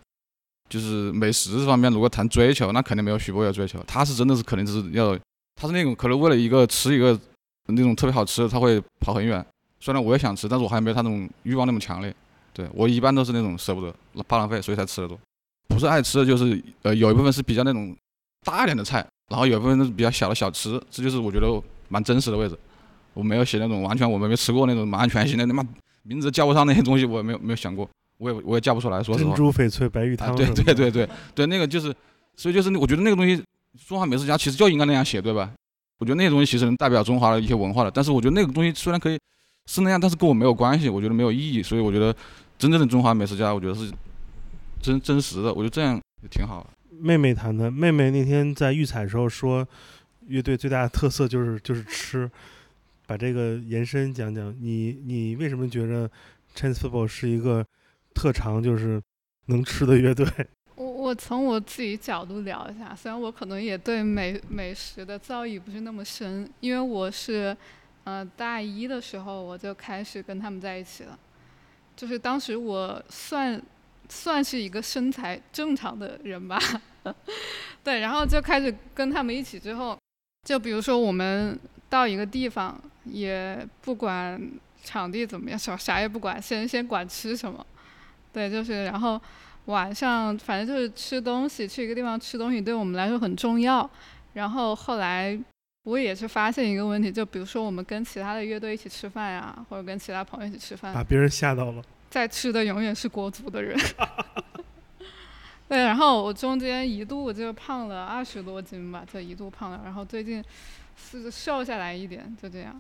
[0.68, 3.82] 就是美食这方面，如果谈追求，那肯定没有许博要追求。
[3.88, 5.18] 他是真的是肯定是要，
[5.56, 7.18] 他是那种可能为了一个吃一个
[7.68, 9.46] 那种特别好吃的，他会跑很远。
[9.80, 12.14] 虽然我也想吃，但是我还没有他那种欲望那么强烈。
[12.54, 13.96] 对我一般都是那种舍不得，
[14.28, 15.18] 怕浪费，所以才吃的多。
[15.84, 17.94] 不是爱吃的，就是呃有一部分是比较那种
[18.46, 22.58] 大一点的菜，然后有一部分是比较小的小吃，这就是我觉得蛮真实的位置。
[23.14, 25.62] 我没有写那种完全我没吃过那种满汉全型的，他妈
[26.04, 29.34] 名字叫不上那些东西，我也没有没有想过，我也我也叫不出来，说实珍。
[29.36, 31.94] 珠翡翠白玉啊，汤，对对对对对，那个就是，
[32.38, 33.44] 所以就是那我觉得那个东西，
[33.86, 35.52] 中华美食家其实就应该那样写，对吧？
[36.00, 39.20] 我觉得那些东西其实能代表中华的一些文化的，但是我觉得那个东西虽然可以
[39.66, 42.16] 是那样，但是跟我没有关系，我觉得没有意义，所以我觉得
[42.58, 43.92] 真正的中华美食家，我觉得是
[44.84, 46.70] 真真实的，我觉得这样也挺好的。
[47.00, 49.66] 妹妹谈的，妹妹那天在预采的时候说，
[50.28, 52.30] 乐队最大的特色就是就是吃，
[53.08, 54.54] 把这个延伸讲讲。
[54.60, 56.10] 你你为什么觉得
[56.54, 57.66] Chance Football 是一个
[58.14, 59.02] 特长，就是
[59.46, 60.28] 能吃的乐队？
[60.76, 67.56] 我我从我自己角度聊一下，虽然我可能也对美美食的造诣不是那么深，因为我是，
[68.04, 71.18] 呃，大一的时候我就开始跟他们在一起了，
[71.96, 73.62] 就是当时我算
[74.10, 76.60] 算是一个身材正常的人吧，
[77.84, 79.98] 对，然后就开始跟他们一起之后，
[80.48, 84.42] 就比如说我们到一个地方，也不管
[84.84, 87.66] 场地怎么样，啥啥也不管，先先管吃什么，
[88.32, 89.22] 对，就是然后。
[89.68, 93.90] 晚上反正就是吃东西，去一个地方吃东西对我们来说很重要。
[94.34, 95.40] 然后后来
[95.86, 101.82] 我也是发现一个问题，就比如说我们跟其他的乐队一起吃饭呀，或者跟其他朋友一起吃饭，把别人吓到了。
[102.14, 103.76] 在吃的永远是国足的人。
[105.68, 110.44] 对，然后我中间一度就胖了二十多斤吧，就一度胖了，然后最近
[110.96, 112.80] 是瘦下来一点，就这样。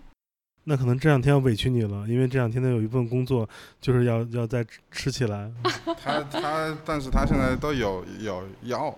[0.66, 3.50] 那可能这两天要委屈你了，因为这两天呢有一份工作
[3.82, 5.52] 就是要要再吃吃起来。
[6.00, 8.96] 他他，但是他现在都有有药。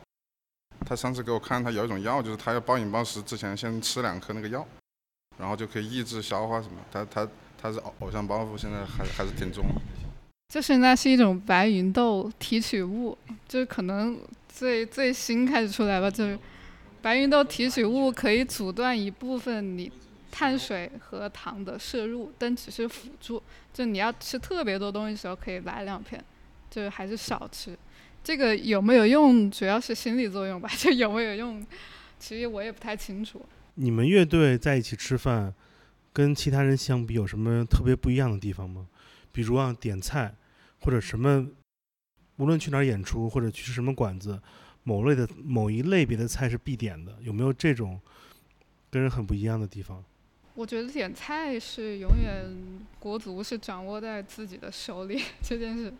[0.85, 4.67] 他上次给我看，他有一种药，就是他要暴饮暴食之前先吃两颗那个药，
[5.37, 6.73] 然后就可以抑制消化什么。
[6.91, 7.25] 他他
[7.57, 9.81] 他是偶偶像包袱，现在还还是挺重的。
[10.55, 16.39] 就是那是一种白芸豆提取物，就是可能最最新开始出来吧，就是
[17.01, 19.91] 白芸豆提取物可以阻断一部分你
[20.31, 23.43] 碳水和糖的摄入，但只是辅助。
[23.73, 26.23] 就你要吃特别多东西的时候，可以来两片，
[26.71, 27.77] 就是还是少吃。
[28.23, 30.69] 这个有没有用，主要是心理作用吧。
[30.77, 31.67] 就有没有用，
[32.17, 33.45] 其实我也不太清楚。
[33.73, 35.53] 你们乐队在一起吃饭，
[36.13, 38.87] 跟其他人相比有什么特别不一样的地方吗？
[39.33, 40.33] 比如啊，点菜
[40.85, 41.47] 或者什么，
[42.37, 44.39] 无论去哪儿演出或者去什么馆子，
[44.83, 47.99] 某类的某一类别的菜是必点的，有没有这种
[48.91, 50.03] 跟人很不一样的地方？
[50.53, 52.45] 我觉得点菜是永远
[52.99, 55.91] 国足是掌握在自己的手里 这件事，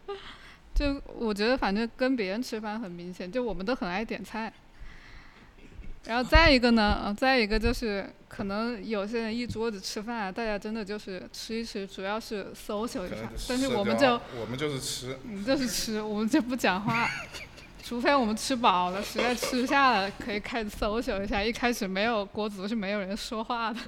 [0.73, 4.53] 就我觉得反正跟别人吃饭很明显，就我们都很爱点菜。
[6.07, 13.15] 然后再一个呢，嗯，再一个就是可能有些人一桌子吃饭，大家真的就是吃一吃，主要是 social 一下，
[13.49, 17.09] 但是我们就我们就是吃，我们就是吃，我们就不讲话，
[17.83, 21.43] 除非我们吃饱了，实在吃不下了，可以开始 social 一下。
[21.43, 23.79] 一开始没有国足是没有人说话的。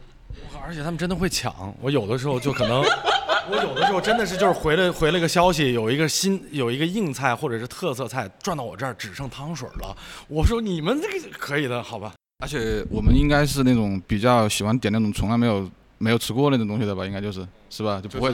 [0.66, 2.82] 而且他们真的会抢，我有的时候就可能，
[3.50, 9.96] 我有的时候真的是就是回了回了个消息，有一个新有一个硬菜或者是特色菜转到我这儿只剩汤水了，
[10.28, 12.14] 我说你们这个可以的，好吧？
[12.40, 17.06] 而且我们应该是那种比较喜欢点那种从来没有没有吃过那种东西的吧？
[17.06, 18.02] 应该就是是吧？
[18.02, 18.32] 就不会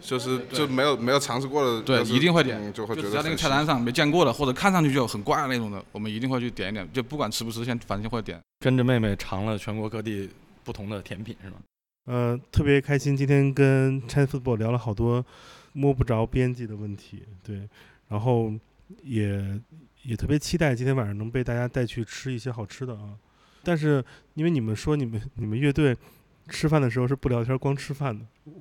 [0.00, 8.40] 就是就没有没有尝试过的，对，一定会点，嗯就会觉得在那个菜单上没见过的，或者看上去就很怪的那种的，我们一定会去点一点，就不管吃不吃，先反正会点。
[8.58, 10.28] 跟着妹妹尝了全国各地
[10.70, 11.56] 不同的甜品是吗？
[12.04, 15.24] 呃，特别开心，今天跟 China Football 聊了好多
[15.72, 17.68] 摸不着边际的问题，对，
[18.06, 18.52] 然后
[19.02, 19.60] 也
[20.04, 23.18] 也特别期待今天晚上能被大家带去吃一些好吃的啊。
[23.64, 24.02] 但是
[24.34, 25.96] 因为你们说你们你们乐队
[26.48, 28.24] 吃饭的时候是不聊天，光吃饭的。
[28.44, 28.52] 我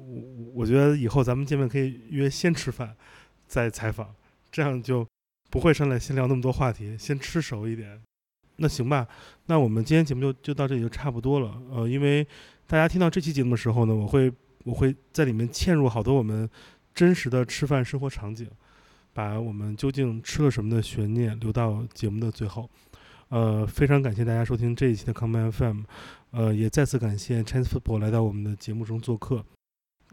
[0.56, 2.96] 我觉得以后咱们见面可以约先吃饭，
[3.46, 4.16] 再采访，
[4.52, 5.08] 这样就
[5.52, 8.02] 不会上来先聊那么多话题，先吃熟一点。
[8.60, 9.08] 那行吧，
[9.48, 11.62] 那我们今天节目就就到这里就差不多了。
[11.72, 12.26] 呃，因为
[12.68, 14.32] 大家听到这期节目的时候呢，我会
[14.64, 16.50] 我会在里面嵌入好多我们
[16.94, 18.48] 真实的吃饭生活场景，
[19.14, 22.70] 把我们究竟吃了什么的悬念留到节目的最后。
[23.30, 25.82] 呃，非常感谢大家收听这一期的 Come FM，
[26.32, 29.46] 呃，也再次感谢 Chance Football 来到我们的节目中做客，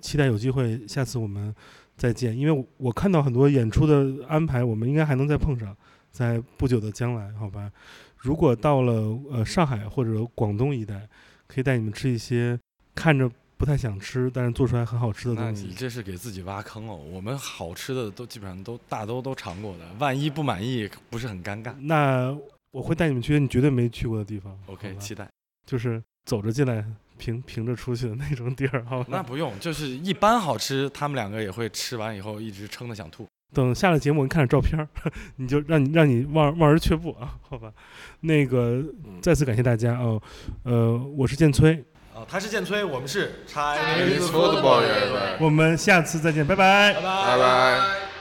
[0.03, 1.55] 期待有机会下次我们
[1.97, 2.37] 再见。
[2.37, 5.75] 因为我我看到很多演出的安排，我们应该还能再碰上，
[6.11, 7.73] 在不久的将来，好吧？
[8.17, 11.09] 如果到了呃上海或者广东一带，
[11.47, 12.59] 可以带你们吃一些
[12.95, 15.67] 看着不太想吃，但是做出来很好吃的东西。
[15.67, 16.97] 你这是给自己挖坑哦。
[16.97, 22.37] 我们好吃的都基本上都大都都尝过的，万一不满意不是很尴尬那
[22.71, 24.59] 我会带你们去你绝对没去过的地方。
[24.67, 25.29] ？OK，期待。
[25.65, 26.85] 就是走着进来，
[27.17, 29.07] 平平着出去的那种地儿，好吧？
[29.11, 33.27] 那不用，就是一般好吃，他们两个也会吃完以后一直撑得想吐。
[33.57, 34.87] 等下了节目，我给你看点照片儿，
[35.37, 37.73] 你就让你让你望望而却步啊，好吧？
[38.21, 38.85] 那个
[39.23, 40.21] 再次感谢大家哦，
[40.65, 41.83] 呃，我是建崔，
[42.15, 46.93] 哦，他是建崔，我们是 Chinese Chinese football 乐队我们下次再见，拜拜。
[46.93, 47.81] 拜拜拜。
[47.81, 48.16] 喧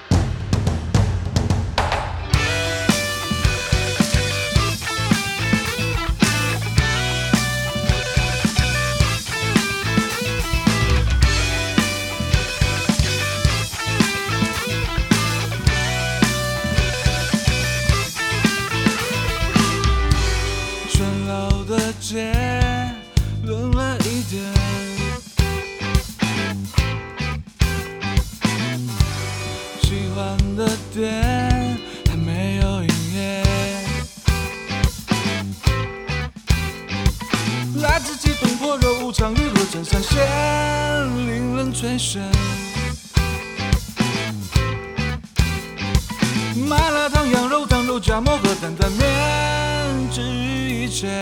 [30.65, 31.77] 的店
[32.09, 33.43] 还没有营业，
[37.81, 40.25] 来自机动破热舞场娱乐真三线，
[41.27, 42.19] 令人垂涎。
[46.67, 51.21] 麻辣烫、羊肉汤、肉夹馍和担担面，治愈一切。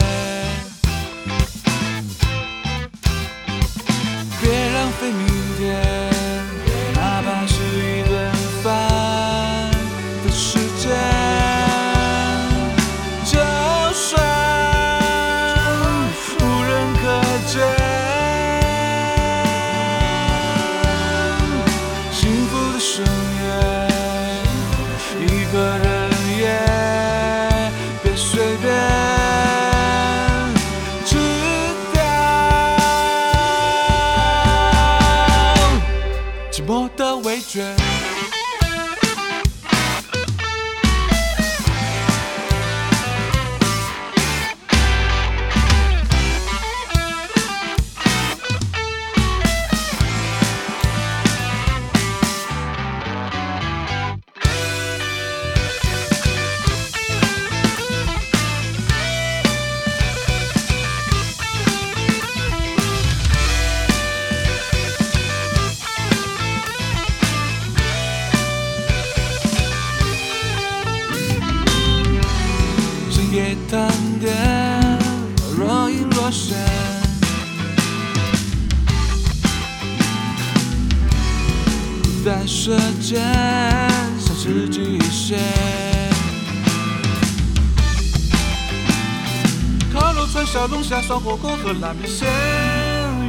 [91.84, 92.30] 火锅和拉米线，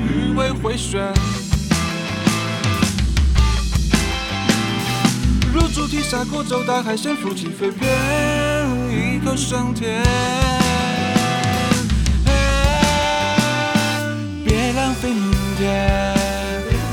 [0.07, 1.13] 余味回旋。
[5.53, 7.91] 入主题砂锅粥大海鲜夫妻肺片，
[8.91, 10.03] 一口升天。
[14.45, 16.15] 别浪费明天，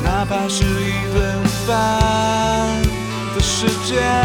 [0.03, 2.81] 哪怕是一顿饭
[3.35, 4.20] 的时间。